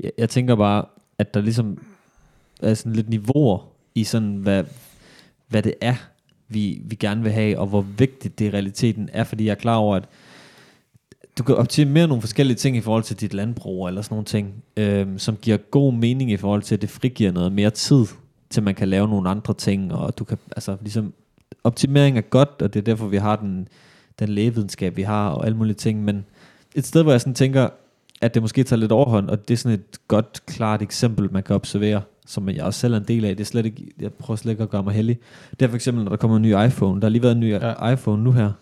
[0.00, 0.84] Jeg, jeg tænker bare,
[1.18, 1.78] at der ligesom
[2.62, 4.64] er sådan lidt niveauer i sådan, hvad,
[5.48, 5.94] hvad det er,
[6.48, 9.54] vi, vi gerne vil have, og hvor vigtigt det i realiteten er, fordi jeg er
[9.54, 10.08] klar over, at
[11.38, 14.54] du kan optimere nogle forskellige ting i forhold til dit landbrug, eller sådan nogle ting,
[14.76, 18.04] øhm, som giver god mening i forhold til, at det frigiver noget mere tid,
[18.50, 21.12] til man kan lave nogle andre ting, og du kan, altså ligesom,
[21.64, 23.68] optimering er godt, og det er derfor, vi har den,
[24.18, 26.24] den lægevidenskab, vi har, og alle mulige ting, men
[26.74, 27.68] et sted, hvor jeg sådan tænker,
[28.20, 31.42] at det måske tager lidt overhånd, og det er sådan et godt, klart eksempel, man
[31.42, 33.36] kan observere, som jeg også selv er en del af.
[33.36, 35.18] Det er slet ikke, jeg prøver slet ikke at gøre mig heldig.
[35.50, 37.00] Det er for eksempel, når der kommer en ny iPhone.
[37.00, 37.90] Der har lige været en ny Ja.
[37.92, 38.52] iPhone nu her,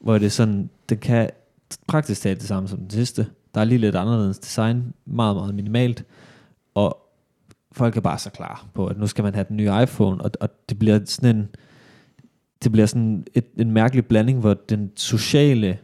[0.00, 1.30] hvor det er sådan, det kan
[1.86, 3.26] praktisk talt det samme som den sidste.
[3.54, 6.04] Der er lige lidt anderledes design, meget, meget minimalt,
[6.74, 6.98] og
[7.72, 10.30] folk er bare så klar på, at nu skal man have den nye iPhone, og,
[10.40, 11.48] og det bliver sådan en,
[12.64, 15.78] det bliver sådan et, en mærkelig blanding, hvor den sociale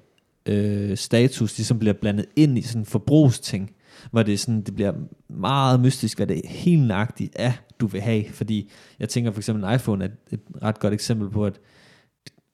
[0.47, 3.70] øh, status ligesom bliver blandet ind i sådan en forbrugsting,
[4.11, 4.92] hvor det, sådan, det bliver
[5.28, 8.24] meget mystisk, hvad det helt nøjagtigt er, du vil have.
[8.32, 8.70] Fordi
[9.01, 11.61] jeg tænker for eksempel, en iPhone er et ret godt eksempel på, at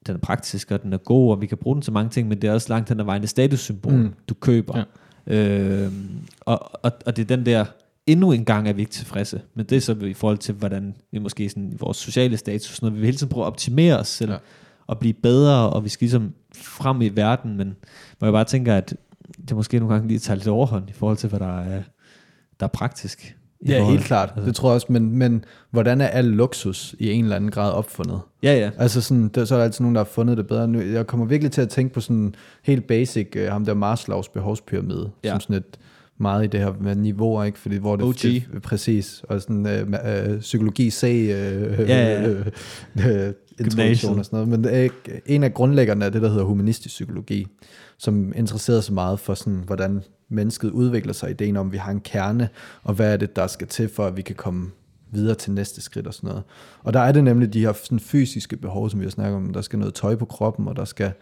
[0.06, 2.28] den er praktisk, og den er god, og vi kan bruge den til mange ting,
[2.28, 4.14] men det er også langt hen ad vejen et statussymbol, Mm.
[4.28, 4.78] du køber.
[4.78, 4.84] Ja.
[5.36, 5.92] Øh,
[6.40, 7.64] og, og, og det er den der,
[8.06, 10.94] endnu en gang er vi ikke tilfredse, men det er så i forhold til, hvordan
[11.12, 13.98] vi måske sådan, i vores sociale status, når vi vil hele tiden prøve at optimere
[13.98, 14.36] os selv, ja.
[14.86, 17.76] og blive bedre, og vi skal ligesom frem i verden, men
[18.18, 18.94] hvor jeg bare tænker, at
[19.48, 21.82] det måske nogle gange lige tager lidt overhånd i forhold til, hvad der er,
[22.60, 23.36] der er praktisk.
[23.68, 24.28] Ja, forhold- helt klart.
[24.36, 27.50] Altså, Det tror jeg også, men, men hvordan er al luksus i en eller anden
[27.50, 28.20] grad opfundet?
[28.42, 28.70] ja, ja.
[28.78, 30.68] Altså sådan, der, så er der altid nogen, der har fundet det bedre.
[30.68, 34.28] Nu, jeg kommer virkelig til at tænke på sådan helt basic, uh, ham der Maslows
[34.28, 35.30] behovspyramide, ja.
[35.30, 35.78] Som sådan et
[36.18, 37.58] meget i det her med niveauer, ikke?
[37.58, 38.14] Fordi hvor det, OG.
[38.22, 42.30] det præcis, og sådan uh, uh, psykologi C, uh, Ja, ja.
[42.30, 42.36] uh,
[42.96, 44.48] uh, introduktion og sådan noget.
[44.48, 47.46] Men det er ikke- en af grundlæggerne er det, der hedder humanistisk psykologi,
[47.98, 51.92] som interesserer sig meget for sådan, hvordan mennesket udvikler sig, ideen om, at vi har
[51.92, 52.48] en kerne,
[52.82, 54.70] og hvad er det, der skal til, for at vi kan komme
[55.12, 56.42] videre til næste skridt og sådan noget.
[56.82, 59.52] Og der er det nemlig de her sådan fysiske behov, som vi har snakket om.
[59.52, 61.12] Der skal noget tøj på kroppen, og der skal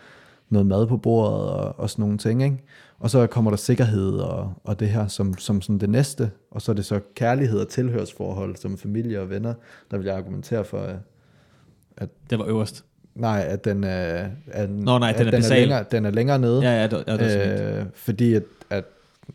[0.50, 2.42] noget mad på bordet og, og sådan nogle ting.
[2.42, 2.56] Ikke?
[2.98, 6.30] Og så kommer der sikkerhed og, og det her som, som sådan det næste.
[6.50, 9.54] Og så er det så kærlighed og tilhørsforhold som familie og venner,
[9.90, 10.86] der vil jeg argumentere for,
[12.00, 12.84] at Det var øverst.
[13.14, 16.10] nej, at den er, at, Nå, nej, at den er den, er længere, den er
[16.10, 16.62] længere nede.
[16.62, 18.84] Ja, ja, det, ja, det er øh, fordi at, at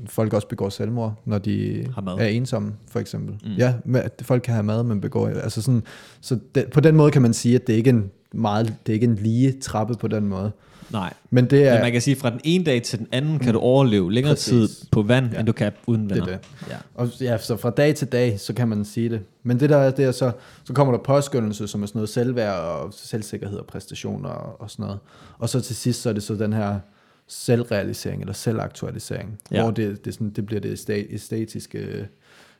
[0.06, 1.86] folk også begår selvmord, når de
[2.20, 3.36] er ensomme, for eksempel.
[3.44, 3.52] Mm.
[3.58, 3.74] Ja,
[4.22, 5.84] folk kan have mad, men begår altså sådan,
[6.22, 8.92] så det, på den måde kan man sige, at det ikke er en meget, det
[8.92, 10.52] er ikke en lige trappe på den måde.
[10.92, 13.40] Nej, Men det er, men man kan sige, fra den ene dag til den anden,
[13.40, 14.48] kan du overleve længere Præcis.
[14.78, 15.40] tid på vand, Ja.
[15.40, 16.40] end du kan uden det er det.
[16.70, 16.76] Ja.
[16.96, 19.22] Og ja, så fra dag til dag, så kan man sige det.
[19.44, 20.32] Men det der er, det er så,
[20.64, 24.72] så kommer der påskyndelse, som er sådan noget selvværd og selvsikkerhed og præstationer og, og
[24.72, 25.00] sådan noget.
[25.38, 26.80] Og så til sidst, så er det så den her
[27.28, 29.62] selvrealisering eller selvaktualisering, Ja.
[29.62, 32.06] hvor det, det, sådan, det bliver det æstetiske øh,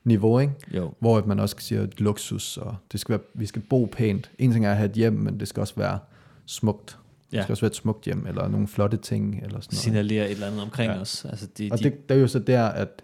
[0.04, 0.54] niveau, ikke?
[0.76, 0.94] Jo.
[1.00, 4.32] hvor at man også siger at luksus, og det skal være, vi skal bo pænt.
[4.40, 6.00] En ting er at have et hjem, men det skal også være
[6.46, 6.98] smukt.
[7.34, 7.44] Det Ja.
[7.44, 9.74] skal også være et smukt hjem, eller nogle flotte ting, eller sådan noget.
[9.84, 11.00] Signalerer et eller andet omkring Ja.
[11.02, 11.26] os.
[11.30, 13.04] Altså, de, Og de, det, det er jo så der, at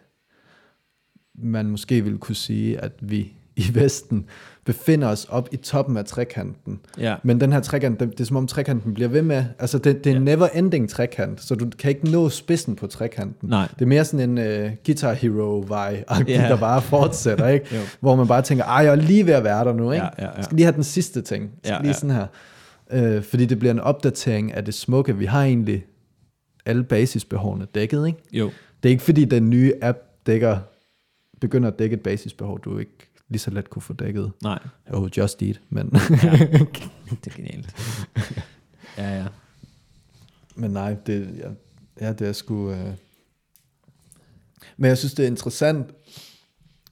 [1.35, 4.25] man måske ville kunne sige, at vi i Vesten
[4.65, 6.79] befinder os op i toppen af trekanten.
[6.99, 7.15] ja.
[7.23, 10.03] Men den her trekant, det, det er som om trekanten bliver ved med, altså det,
[10.03, 10.35] det er en Ja.
[10.35, 13.49] never ending trekant, så du kan ikke nå spidsen på trekanten.
[13.49, 13.67] Nej.
[13.73, 16.47] Det er mere sådan en uh, Guitar Hero-vej, Ja.
[16.49, 17.65] der bare fortsætter, ikke?
[17.99, 20.05] Hvor man bare tænker, ej, jeg er lige ved at være der nu, ikke?
[20.05, 20.35] Ja, ja, ja.
[20.35, 21.43] Jeg skal lige have den sidste ting.
[21.43, 21.93] Jeg skal Ja, lige ja.
[21.93, 22.27] sådan her.
[22.91, 25.17] Øh, fordi det bliver en opdatering af det smukke.
[25.17, 25.85] Vi har egentlig
[26.65, 28.19] alle basisbehovene dækket, ikke?
[28.31, 28.51] Jo.
[28.83, 30.59] Det er ikke fordi, den nye app dækker,
[31.39, 34.31] begynder at dække et basisbehov, du ikke lige så let kunne få dækket.
[34.43, 34.59] Nej.
[34.89, 35.97] Oh, Just Eat, men, Ja.
[37.23, 37.75] det er genialt.
[38.97, 39.25] Ja, ja.
[40.55, 41.49] men nej, det, ja,
[42.05, 42.71] ja, det er sgu...
[42.71, 42.93] Øh...
[44.77, 45.87] Men jeg synes, det er interessant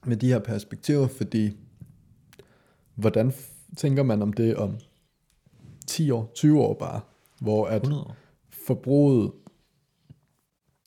[0.04, 1.56] med de her perspektiver, fordi
[2.94, 3.32] hvordan
[3.76, 4.78] tænker man om det om
[5.88, 7.00] 10 år, 20 år bare,
[7.40, 8.16] hvor at 100 år.
[8.66, 9.32] forbruget,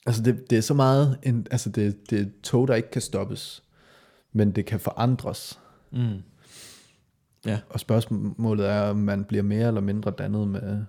[0.06, 3.02] altså det, det er så meget, en, altså det, det er tog, der ikke kan
[3.02, 3.62] stoppes,
[4.32, 5.60] men det kan forandres.
[5.90, 6.22] Mm.
[7.46, 10.84] Ja, Og spørgsmålet er, om man bliver mere eller mindre dannet med,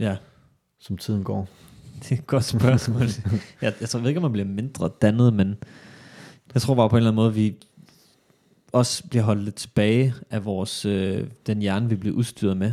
[0.00, 0.16] ja.
[0.78, 1.48] som tiden går.
[2.02, 3.02] Det er et godt spørgsmål.
[3.62, 5.56] jeg, jeg tror ikke, om man bliver mindre dannet, men
[6.54, 7.56] jeg tror bare på en eller anden måde, vi
[8.72, 12.72] også bliver holdt lidt tilbage af vores, øh, den hjerne, vi bliver udstyret med.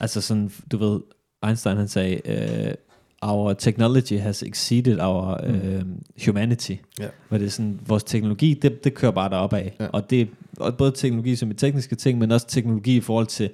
[0.00, 1.00] Altså sådan, du ved,
[1.46, 2.74] Einstein han sagde, øh,
[3.22, 5.82] our technology has exceeded our øh,
[6.26, 6.72] humanity.
[7.00, 7.06] Ja.
[7.28, 9.76] Hvor det er sådan, vores teknologi, det, det kører bare derop af.
[9.80, 9.86] Ja.
[9.86, 10.28] Og det
[10.60, 13.50] er både teknologi som i tekniske ting, men også teknologi i forhold til,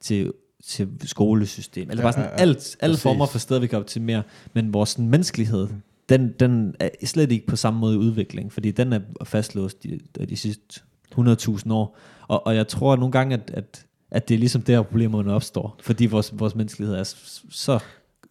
[0.00, 0.32] til,
[0.66, 1.90] til skolesystem.
[1.90, 2.40] Eller Ja, bare sådan ja, ja.
[2.40, 3.02] alt, alle Præcis.
[3.02, 4.22] former for steder, vi kan optimere.
[4.52, 5.68] Men vores sådan, menneskelighed,
[6.08, 10.00] den, den er slet ikke på samme måde i udvikling, fordi den er fastlåst de,
[10.28, 10.80] de sidste
[11.18, 11.98] 100.000 år.
[12.28, 15.76] Og, og jeg tror nogle gange, at, at, at det er ligesom der, problemerne opstår,
[15.80, 17.04] fordi vores, vores menneskelighed er
[17.50, 17.78] så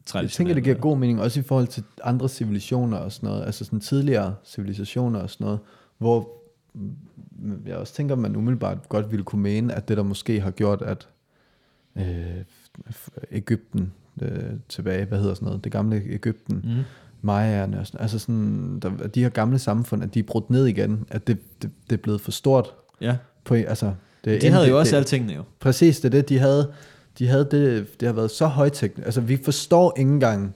[0.05, 0.23] traditionel.
[0.23, 3.45] Jeg tænker, det giver god mening, også i forhold til andre civilisationer og sådan noget,
[3.45, 5.59] altså sådan tidligere civilisationer og sådan noget,
[5.97, 6.29] hvor
[7.65, 10.81] jeg også tænker, man umiddelbart godt ville kunne mene, at det der måske har gjort,
[10.81, 11.07] at
[11.95, 12.43] øh,
[13.31, 16.83] Ægypten øh, tilbage, hvad hedder sådan noget, det gamle Ægypten, Mm.
[17.23, 20.65] Mayaerne og sådan, altså sådan, der, de her gamle samfund, at de er brudt ned
[20.65, 22.73] igen, at det, det, det er blevet for stort.
[23.01, 23.17] Ja.
[23.43, 23.93] På, altså,
[24.25, 25.43] det, De havde jo også det, altingene jo.
[25.59, 26.71] Præcis, det er det, de havde.
[27.19, 29.05] De havde det, det har været så højteknisk.
[29.05, 30.55] Altså, vi forstår ikke engang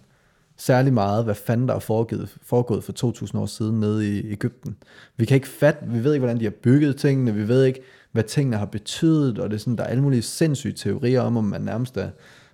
[0.58, 4.76] særlig meget, hvad fanden der er foregået, foregået for 2000 år siden nede i Ægypten.
[5.18, 7.82] Vi kan ikke fatte, vi ved ikke, hvordan de har bygget tingene, vi ved ikke,
[8.12, 11.38] hvad tingene har betydet, og det er sådan, der er alle mulige sindssyge teorier om,
[11.38, 12.10] om man nærmest er,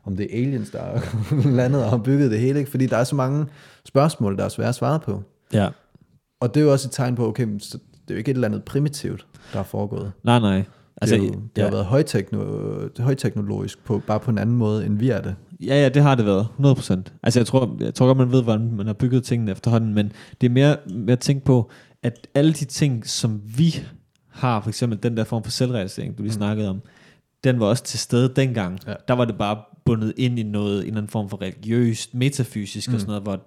[0.06, 1.02] om det er aliens, der er
[1.58, 2.72] landet og har bygget det hele, ikke?
[2.72, 3.46] fordi der er så mange
[3.86, 5.24] spørgsmål, der er svære at svare på.
[5.54, 5.70] Ja.
[6.40, 8.48] Og det er jo også et tegn på, okay, det er jo ikke et eller
[8.48, 10.12] andet primitivt, der er foregået.
[10.24, 10.64] Nej, nej.
[11.02, 11.64] Altså, det, jo, det ja.
[11.64, 12.40] har været højtekno,
[13.00, 15.36] højteknologisk på, bare på en anden måde, end vi er det.
[15.62, 16.48] Ja, ja, det har det været.
[16.60, 17.20] 100%.
[17.24, 20.12] Altså, jeg tror, jeg tror godt, man ved, hvordan man har bygget tingene efterhånden, men
[20.42, 21.72] det er mere med at tænke på,
[22.04, 23.76] at alle de ting, som vi
[24.30, 26.38] har, for eksempel den der form for selvrealisering, du lige mm.
[26.38, 26.82] snakkede om,
[27.44, 28.80] den var også til stede dengang.
[28.88, 28.94] Ja.
[29.08, 32.90] Der var det bare bundet ind i noget, en eller anden form for religiøst, metafysisk
[32.90, 32.94] mm.
[32.94, 33.40] og sådan noget, hvor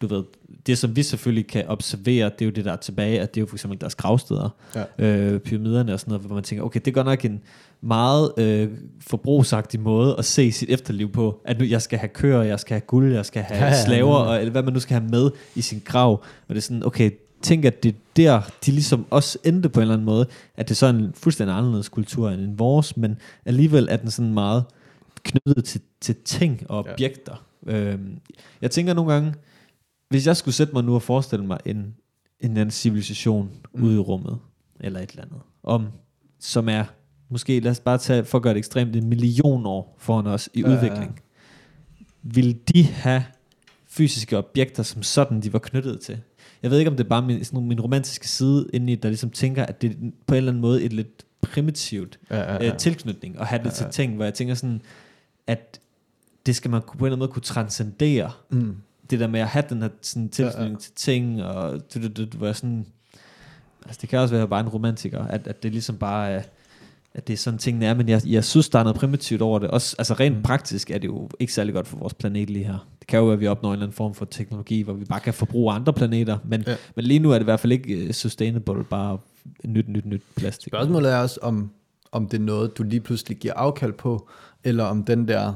[0.00, 0.24] du ved,
[0.66, 3.40] det som vi selvfølgelig kan observere, det er jo det der er tilbage, at det
[3.40, 5.06] er jo for eksempel deres gravsteder, ja.
[5.06, 7.40] øh, pyramiderne og sådan noget, hvor man tænker, okay, det går nok en
[7.80, 8.68] meget øh,
[9.00, 12.74] forbrugsagtig måde at se sit efterliv på, at nu jeg skal have køer, jeg skal
[12.74, 14.28] have guld, jeg skal have ja, slaver, ja, ja.
[14.30, 16.12] og eller hvad man nu skal have med i sin grav,
[16.48, 17.10] og det er sådan, okay,
[17.42, 20.26] tænk, at det er der, de ligesom også endte på en eller anden måde,
[20.56, 23.16] at det er sådan en fuldstændig anderledes kultur end vores, men
[23.46, 24.64] alligevel er den sådan meget
[25.24, 27.46] knyttet til, til ting og objekter.
[27.66, 27.72] Ja.
[27.72, 28.18] Øhm,
[28.60, 29.34] jeg tænker nogle gange,
[30.08, 31.94] hvis jeg skulle sætte mig nu og forestille mig en,
[32.40, 33.84] en anden civilisation mm.
[33.84, 34.38] ude i rummet,
[34.80, 35.86] eller et eller andet, om,
[36.40, 36.84] som er,
[37.28, 40.48] måske lad os bare tage, for at gøre det ekstremt, en million år foran os
[40.54, 41.20] i ja, udvikling.
[42.22, 43.24] Vil de have
[43.88, 46.20] fysiske objekter som sådan, de var knyttet til?
[46.62, 49.08] Jeg ved ikke, om det er bare min, sådan min romantiske side inde i, der
[49.08, 49.96] ligesom tænker, at det
[50.26, 52.72] på en eller anden måde et lidt primitivt ja, ja, ja.
[52.72, 53.74] Øh, tilknytning, at have det ja, ja.
[53.74, 54.82] til ting, hvor jeg tænker sådan,
[55.46, 55.80] at
[56.46, 58.30] det skal man på en eller anden måde kunne transcendere.
[58.50, 58.76] Mm.
[59.10, 60.78] Det der med at have den her sådan, tilknytning ja, ja.
[60.78, 62.86] til ting, og du, du, du, hvor jeg sådan,
[63.86, 66.42] altså det kan også være bare en romantiker, at, at det ligesom bare er,
[67.14, 69.58] at det er sådan tingene er, men jeg, jeg synes, der er noget primitivt over
[69.58, 69.70] det.
[69.70, 70.42] Også, altså rent mm.
[70.42, 72.88] praktisk er det jo ikke særlig godt for vores planet lige her.
[72.98, 75.04] Det kan jo være, at vi opnår en eller anden form for teknologi, hvor vi
[75.04, 76.76] bare kan forbruge andre planeter, men, ja.
[76.96, 79.18] men lige nu er det i hvert fald ikke øh, sustainable, bare
[79.64, 80.70] nyt, nyt, nyt plastik.
[80.70, 81.70] Spørgsmålet er også, om,
[82.12, 84.28] om det er noget, du lige pludselig giver afkald på,
[84.64, 85.54] eller om den der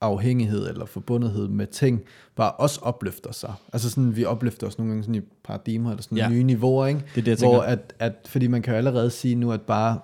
[0.00, 2.02] afhængighed eller forbundethed med ting,
[2.36, 3.54] bare også opløfter sig.
[3.72, 6.28] Altså sådan, vi opløfter os nogle gange sådan i paradigmer, eller sådan ja.
[6.28, 7.00] nye niveauer, ikke?
[7.14, 9.60] Det er det, jeg Hvor at, at, fordi man kan jo allerede sige nu, at
[9.60, 9.98] bare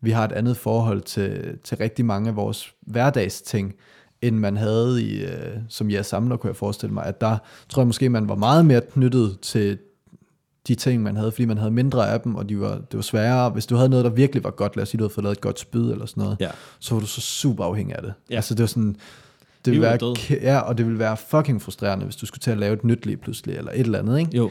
[0.00, 3.74] vi har et andet forhold til, til rigtig mange af vores hverdagsting,
[4.22, 7.82] end man havde i, øh, som jeg samler, kunne jeg forestille mig, at der tror
[7.82, 9.78] jeg måske, man var meget mere knyttet til
[10.68, 13.02] de ting, man havde, fordi man havde mindre af dem, og de var, det var
[13.02, 13.50] sværere.
[13.50, 15.36] Hvis du havde noget, der virkelig var godt, lad os sige, du havde fået lavet
[15.36, 16.50] et godt spyd eller sådan noget, ja.
[16.78, 18.12] så var du så super afhængig af det.
[18.30, 18.36] Ja.
[18.36, 18.96] Altså det var sådan,
[19.64, 22.58] det ville være, ja, og det ville være fucking frustrerende, hvis du skulle til at
[22.58, 24.36] lave et nyt lige pludselig, eller et eller andet, ikke?
[24.36, 24.50] Jo.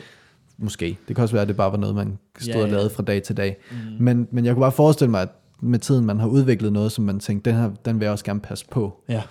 [0.58, 0.98] Måske.
[1.08, 2.66] Det kan også være, at det bare var noget, man stod ja, ja.
[2.66, 3.58] og lavede fra dag til dag.
[3.72, 3.78] Mm.
[4.00, 5.30] Men, men jeg kunne bare forestille mig, at
[5.62, 8.26] med tiden, man har udviklet noget, som man tænkte, den, her, den vil jeg også
[8.26, 9.04] gerne passe på.
[9.10, 9.22] Ja.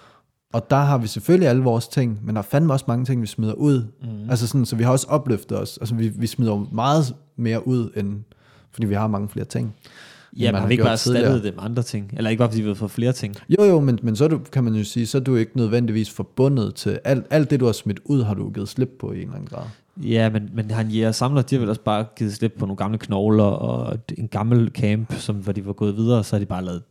[0.52, 3.22] Og der har vi selvfølgelig alle vores ting, men der er fandme også mange ting,
[3.22, 3.84] vi smider ud.
[4.02, 4.30] Mm.
[4.30, 5.78] Altså sådan, så vi har også opløftet os.
[5.78, 8.20] Altså vi, vi smider meget mere ud, end
[8.70, 9.74] fordi vi har mange flere ting.
[10.36, 12.10] Ja, man har vi ikke bare erstattet det med andre ting?
[12.16, 13.34] Eller ikke bare fordi vi har fået flere ting?
[13.58, 16.10] Jo, jo, men, men så du, kan man jo sige, så er du ikke nødvendigvis
[16.10, 19.16] forbundet til alt, alt det, du har smidt ud, har du givet slip på i
[19.16, 19.64] en eller anden grad.
[20.02, 22.76] Ja, men, men han jæger samler, de har vel også bare givet slip på nogle
[22.76, 26.46] gamle knogler og en gammel camp, som, hvor de var gået videre, så har de
[26.46, 26.82] bare lavet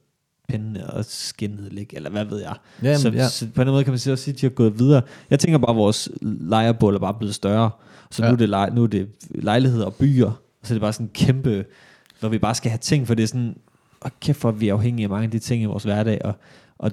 [0.47, 2.55] pindene og skinnet ligge, eller hvad ved jeg.
[2.83, 3.27] Jamen, så, ja.
[3.27, 5.01] så, på en måde kan man sige, at de har gået videre.
[5.29, 7.69] Jeg tænker bare, at vores lejrebål er bare blevet større,
[8.11, 8.29] så ja.
[8.29, 10.93] nu, er det lej, nu er det lejligheder og byer, og så er det bare
[10.93, 11.65] sådan en kæmpe,
[12.19, 13.57] hvor vi bare skal have ting, for det er sådan,
[14.01, 16.25] og kæft for, at vi er afhængige af mange af de ting i vores hverdag,
[16.25, 16.33] og,
[16.77, 16.91] og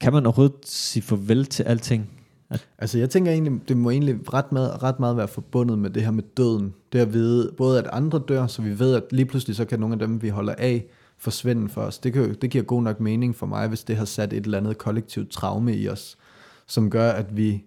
[0.00, 2.10] kan man overhovedet sige farvel til alting?
[2.50, 2.68] At...
[2.78, 6.02] Altså jeg tænker egentlig, det må egentlig ret meget, ret meget være forbundet med det
[6.02, 6.74] her med døden.
[6.92, 9.80] Det at vide, både at andre dør, så vi ved, at lige pludselig så kan
[9.80, 10.84] nogle af dem, vi holder af,
[11.18, 11.98] forsvinde for os.
[11.98, 14.58] Det, kan, det giver god nok mening for mig, hvis det har sat et eller
[14.58, 16.18] andet kollektivt traume i os,
[16.66, 17.64] som gør, at vi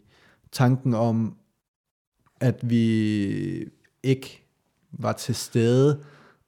[0.51, 1.35] tanken om,
[2.39, 3.65] at vi
[4.03, 4.45] ikke
[4.91, 6.03] var til stede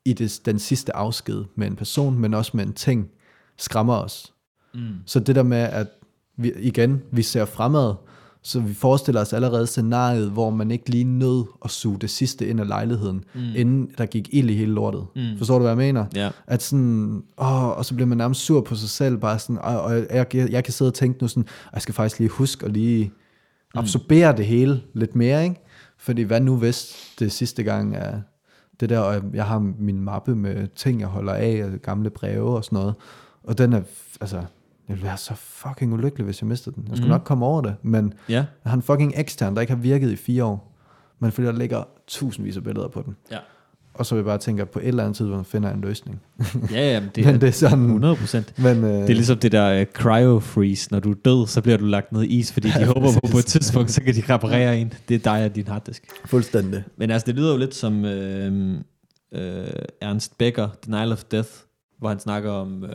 [0.05, 3.09] i det, den sidste afsked med en person, men også med en ting,
[3.57, 4.33] skræmmer os.
[4.73, 4.95] Mm.
[5.05, 5.87] Så det der med, at
[6.37, 7.95] vi, igen, vi ser fremad,
[8.43, 12.47] så vi forestiller os allerede scenariet, hvor man ikke lige nød at suge det sidste
[12.47, 13.41] ind af lejligheden, mm.
[13.55, 15.05] inden der gik ild i hele lortet.
[15.15, 15.37] Mm.
[15.37, 16.05] Forstår du, hvad jeg mener?
[16.15, 16.29] Ja.
[16.47, 19.81] At sådan, åh, og så bliver man nærmest sur på sig selv, bare sådan, og,
[19.81, 22.65] og jeg, jeg, jeg kan sidde og tænke nu sådan, jeg skal faktisk lige huske
[22.65, 23.79] at lige mm.
[23.79, 24.37] absorbere mm.
[24.37, 25.61] det hele lidt mere, ikke?
[25.97, 28.21] Fordi hvad nu hvis det sidste gang er
[28.79, 32.65] det der, og jeg har min mappe med ting, jeg holder af, gamle breve og
[32.65, 32.93] sådan noget,
[33.43, 33.81] og den er,
[34.21, 34.41] altså,
[34.91, 36.85] jeg ville være så fucking ulykkelig, hvis jeg mistede den.
[36.89, 37.11] Jeg skulle mm.
[37.11, 38.33] nok komme over det, men Ja.
[38.35, 40.67] jeg har en fucking ekstern, der ikke har virket i fire år.
[41.19, 43.15] Men fordi der ligger tusindvis af billeder på den.
[43.31, 43.37] Ja.
[43.93, 45.81] Og så vil jeg bare tænke, at på et eller andet tidspunkt finder jeg en
[45.81, 46.21] løsning.
[46.71, 47.85] Ja, ja, men det, men det er sådan...
[47.85, 48.59] 100 procent.
[48.59, 50.87] Men, øh, Det er ligesom det der uh, cryo-freeze.
[50.91, 53.11] Når du er død, så bliver du lagt ned i is, fordi de Ja, håber
[53.13, 54.93] på, på et tidspunkt, så kan de reparere en.
[55.09, 56.03] Det er dig og din harddisk.
[56.25, 56.83] fuldstændig.
[56.97, 58.73] Men altså, det lyder jo lidt som øh,
[59.33, 59.67] øh,
[60.01, 61.49] Ernst Becker, Denial of Death,
[61.99, 62.89] hvor han snakker om, øh,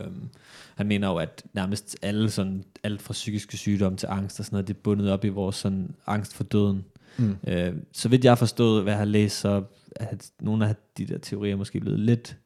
[0.77, 4.55] han mener jo, at nærmest alle sådan, alt fra psykiske sygdomme til angst og sådan
[4.55, 6.85] noget, det er bundet op i vores sådan angst for døden.
[7.17, 7.35] Mm.
[7.47, 9.63] Øh, så vidt jeg har forstået, hvad jeg har læst, så
[9.95, 10.05] er
[10.39, 12.37] nogle af de der teorier måske blevet lidt,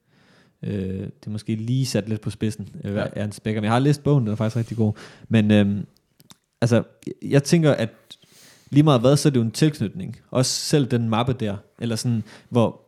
[0.64, 3.06] øh, det er måske lige sat lidt på spidsen, øh, Ja.
[3.16, 3.62] Ernst Becker.
[3.62, 4.94] Men jeg har læst bogen, den er faktisk rigtig god.
[5.30, 5.84] Men øh,
[6.62, 6.84] altså,
[7.22, 7.90] jeg tænker, at
[8.70, 10.20] lige meget hvad, så er det jo en tilknytning.
[10.30, 12.82] Også selv den mappe der, eller sådan, hvor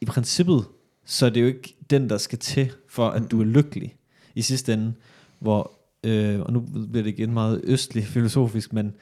[0.00, 0.64] i princippet,
[1.04, 3.97] så er det jo ikke den, der skal til, for at du er lykkelig
[4.38, 4.92] i sidste ende,
[5.38, 5.72] hvor,
[6.04, 8.92] øh, og nu bliver det igen meget østlig filosofisk, men,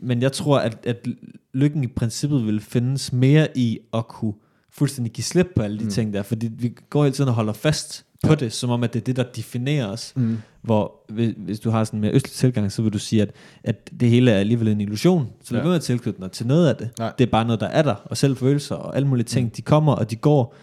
[0.00, 1.08] men jeg tror, at, at
[1.54, 4.32] lykken i princippet vil findes mere i at kunne
[4.72, 5.90] fuldstændig give slip på alle de Mm.
[5.90, 8.34] ting der, fordi vi går hele tiden og holder fast på Ja.
[8.34, 10.12] det, som om at det er det, der definerer os.
[10.16, 10.38] Mm.
[10.62, 13.30] Hvor hvis, hvis du har sådan en mere østlig tilgang, så vil du sige, at,
[13.64, 15.28] at det hele er alligevel en illusion.
[15.44, 15.64] Så lad Ja.
[15.66, 15.68] ja.
[15.68, 16.90] med at tilknytte dig til noget af det.
[16.98, 17.12] Nej.
[17.18, 19.50] Det er bare noget, der er der, og selvfølelser og alle mulige ting, Mm.
[19.50, 20.54] de kommer og de går.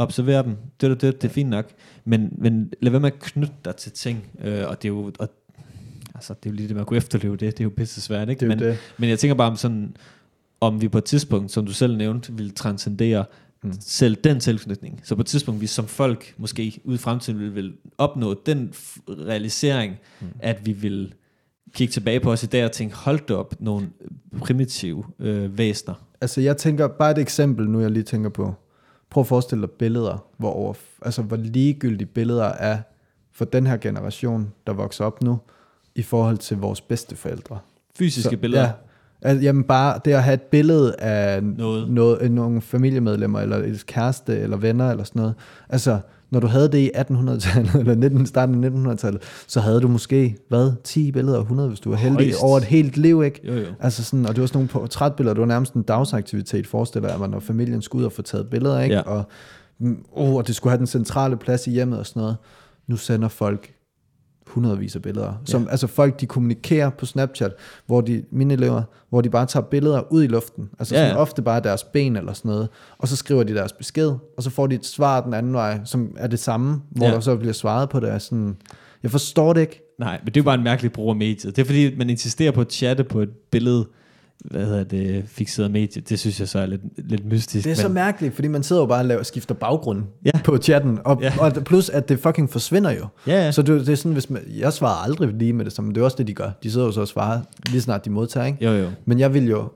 [0.00, 0.56] Observer dem.
[0.80, 1.70] Det, det, det, det er fint nok.
[2.04, 4.30] Men, men lad være med at knytte dig til ting.
[4.44, 5.12] Øh, og det er jo...
[5.18, 5.28] Og,
[6.14, 7.40] altså, det er jo lige det med at kunne efterleve det.
[7.40, 8.46] Det er jo pisse svært, ikke?
[8.46, 8.78] Men, det.
[8.98, 9.96] men jeg tænker bare om sådan,
[10.60, 13.24] om vi på et tidspunkt, som du selv nævnte, vil transcendere
[13.62, 13.72] Mm.
[13.80, 15.00] selv den tilknytning.
[15.04, 18.72] Så på et tidspunkt, vi som folk måske ude i fremtiden vil, vil opnå den
[19.08, 20.26] realisering, mm.
[20.40, 21.14] at vi vil
[21.74, 23.88] kigge tilbage på os i dag og tænke, hold da op, nogle
[24.38, 25.94] primitive øh, væsner.
[26.20, 28.54] Altså jeg tænker, bare et eksempel nu, jeg lige tænker på.
[29.10, 32.78] Prøv at forestille dig billeder, hvor, over, altså, hvor ligegyldige billeder er
[33.32, 35.38] for den her generation, der vokser op nu,
[35.94, 37.58] i forhold til vores bedsteforældre.
[37.98, 38.62] Fysiske så, billeder.
[38.62, 38.72] Ja,
[39.22, 41.90] altså, jamen bare det at have et billede af Noget.
[41.90, 45.34] noget, nogle familiemedlemmer, eller et kæreste, eller venner, eller sådan noget.
[45.68, 45.98] Altså,
[46.30, 50.36] når du havde det i 1800-tallet, eller 19, starten af 1900-tallet, så havde du måske,
[50.48, 52.42] hvad, 10 billeder af 100, hvis du var heldig, Højst.
[52.42, 53.40] over et helt liv, ikke?
[53.44, 53.66] Jo, jo.
[53.80, 57.18] Altså sådan, og det var sådan nogle portrætbilleder, det var nærmest en dagsaktivitet, forestiller jeg
[57.18, 58.94] mig, når familien skulle ud og få taget billeder, ikke?
[58.94, 59.00] Ja.
[59.00, 59.24] Og,
[60.12, 62.36] oh, og det skulle have den centrale plads i hjemmet og sådan noget.
[62.86, 63.72] Nu sender folk
[64.50, 65.32] hundredvis af billeder.
[65.44, 67.52] Som, altså folk, de kommunikerer på Snapchat,
[67.86, 70.68] hvor de, mine elever, hvor de bare tager billeder ud i luften.
[70.78, 71.20] Altså Ja, sådan ja.
[71.20, 72.68] ofte bare deres ben eller sådan noget.
[72.98, 75.80] Og så skriver de deres besked, og så får de et svar den anden vej,
[75.84, 77.12] som er det samme, hvor Ja.
[77.12, 78.22] der så bliver svaret på det.
[78.22, 78.56] Sådan,
[79.02, 79.82] jeg forstår det ikke.
[79.98, 81.56] Nej, men det er jo bare en mærkelig brug af mediet.
[81.56, 83.86] Det er fordi, man insisterer på at chatte på et billede,
[84.44, 86.02] hvad hedder det, fixeret medie.
[86.08, 86.80] Det synes jeg så er lidt,
[87.10, 87.64] lidt mystisk.
[87.64, 90.30] Det er så men, mærkeligt, fordi man sidder jo bare og laver, skifter baggrund Ja.
[90.44, 91.32] på chatten, og, Ja.
[91.40, 93.06] og plus at det fucking forsvinder jo.
[93.26, 93.52] ja, ja.
[93.52, 95.94] Så det, det er sådan, hvis man, jeg svarer aldrig lige med det samme, men
[95.94, 96.50] det er også det, de gør.
[96.62, 98.64] De sidder jo så og svarer lige snart de modtager, ikke?
[98.64, 98.88] Jo, jo.
[99.04, 99.68] Men jeg vil jo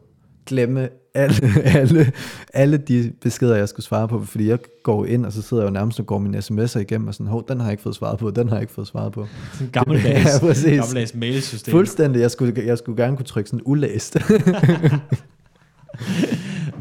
[0.46, 1.36] glemme alle,
[1.78, 2.12] alle,
[2.54, 5.68] alle de beskeder, jeg skulle svare på, fordi jeg går ind, og så sidder jeg
[5.68, 7.94] jo nærmest og går mine sms'er igennem, og sådan, hov, den har jeg ikke fået
[7.94, 9.26] svaret på, den har jeg ikke fået svaret på.
[9.72, 10.64] Gammeldags, Ja, præcis.
[10.80, 11.72] gammeldags mailsystem.
[11.72, 14.16] Fuldstændig, jeg skulle, jeg skulle gerne kunne trykke sådan ulæst.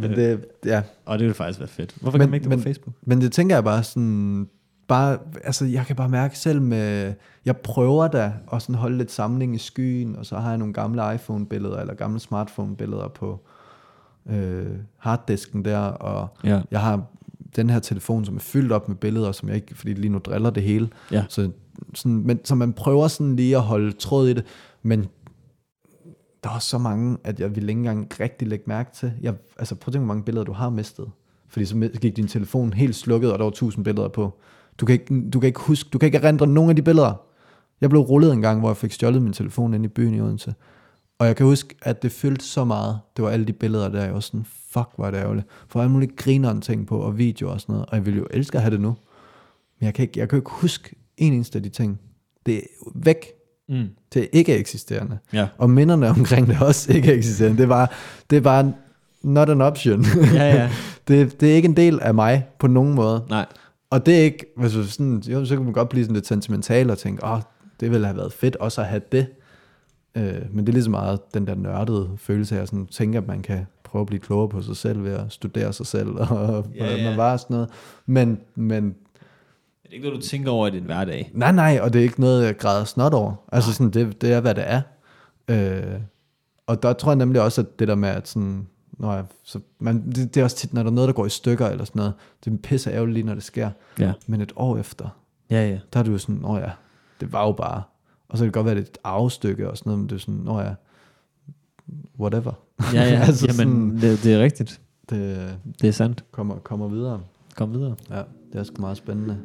[0.02, 1.96] men det, ja, Og det ville faktisk være fedt.
[2.02, 2.96] Hvorfor Men- kan man ikke det men- på Facebook?
[3.02, 4.48] Men det tænker jeg bare sådan,
[4.88, 7.14] bare, altså jeg kan bare mærke selv med,
[7.46, 10.74] jeg prøver da at sådan holde lidt samling i skyen, og så har jeg nogle
[10.74, 13.40] gamle iPhone-billeder, eller gamle smartphone-billeder på
[14.30, 14.66] øh,
[14.98, 16.62] harddisken der, og Ja.
[16.72, 17.04] jeg har
[17.56, 20.18] den her telefon, som er fyldt op med billeder, som jeg ikke, fordi lige nu
[20.18, 20.90] driller det hele.
[21.12, 21.26] Ja.
[21.30, 21.52] Så,
[21.94, 24.46] sådan, men, så man prøver sådan lige at holde tråd i det,
[24.84, 25.00] men
[26.44, 29.14] der er også så mange, at jeg vil ikke engang rigtig lægge mærke til.
[29.22, 31.06] Jeg, altså prøv at tænke, hvor mange billeder du har mistet.
[31.48, 34.40] Fordi så gik din telefon helt slukket, og der var tusind billeder på.
[34.78, 37.22] Du kan, ikke, du kan ikke huske, du kan ikke erindre nogen af de billeder.
[37.82, 40.22] Jeg blev rullet en gang, hvor jeg fik stjålet min telefon inde i byen i
[40.22, 40.54] Odense.
[41.24, 43.00] Og jeg kan huske, at det fyldte så meget.
[43.18, 45.48] Det var alle de billeder der, jeg var sådan, fuck, var det ærgerligt.
[45.68, 47.86] For alle mulige grineren ting på, og videoer og sådan noget.
[47.90, 48.96] Og jeg ville jo elske at have det nu.
[49.80, 52.00] Men jeg kan ikke, jeg kan ikke huske en eneste af de ting.
[52.46, 52.62] Det er
[52.96, 53.26] væk.
[53.70, 53.88] Mm.
[54.14, 55.18] Det er ikke eksisterende.
[55.34, 55.48] Ja.
[55.58, 57.58] Og minderne omkring det er også ikke eksisterende.
[57.58, 57.88] Det er bare,
[58.30, 58.74] det er bare
[59.22, 60.06] not an option.
[60.34, 60.72] Ja, ja.
[61.08, 63.26] det, det er ikke en del af mig på nogen måde.
[63.30, 63.46] Nej.
[63.90, 66.90] Og det er ikke, altså sådan, jo, så kan man godt blive sådan lidt sentimental
[66.90, 67.42] og tænke, åh, oh,
[67.80, 69.28] det ville have været fedt også at have det.
[70.18, 73.28] Øh, men det er lige så meget den der nørdede følelse af, sådan, tænke, at
[73.28, 76.66] man kan prøve at blive klogere på sig selv ved at studere sig selv, og
[76.76, 77.10] Ja, hvordan ja.
[77.10, 77.70] man var og sådan noget.
[78.06, 81.32] Men, men Det er ikke noget, du tænker over i din hverdag.
[81.34, 83.34] nej, nej, og det er ikke noget, jeg græder snot over.
[83.52, 84.82] Altså sådan, det, det er, hvad det er.
[85.48, 86.00] Øh,
[86.68, 89.60] og der tror jeg nemlig også, at det der med, at sådan, når jeg, så
[89.80, 91.86] man, det, det, er også tit, når der er noget, der går i stykker eller
[91.86, 92.14] sådan noget,
[92.46, 93.70] det er pisse ærgerligt lige, når det sker.
[94.00, 94.14] Ja.
[94.28, 95.10] Men et år efter,
[95.50, 95.80] Ja, ja.
[95.94, 96.70] der er du jo sådan, åh ja,
[97.22, 97.82] det var jo bare,
[98.34, 100.16] og så kan det godt være, det er et arvestykke og sådan noget, men det
[100.16, 100.74] er sådan, nå ja,
[102.20, 102.52] whatever.
[102.94, 104.82] Ja, ja, Altså jamen, det, det er rigtigt.
[105.10, 105.38] Det
[105.82, 106.24] Det er sandt.
[106.32, 107.22] kommer, kommer videre.
[107.56, 107.96] Kom videre.
[108.10, 108.22] Ja,
[108.54, 109.38] det er sgu meget spændende.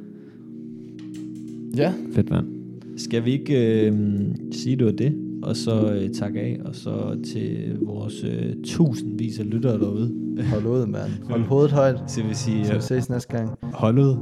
[1.76, 1.92] Ja.
[2.14, 2.46] Fedt, mand.
[2.98, 3.92] Skal vi ikke øh,
[4.52, 5.40] sige, det var det?
[5.42, 10.14] Og så øh, takke af, og så til vores øh, tusindvis af lyttere derude.
[10.50, 11.10] Hold ud, mand.
[11.30, 12.00] Hold hovedet højt.
[12.06, 13.58] Så vil sige, Så vi øh, ses næste gang.
[13.62, 14.16] hold ud.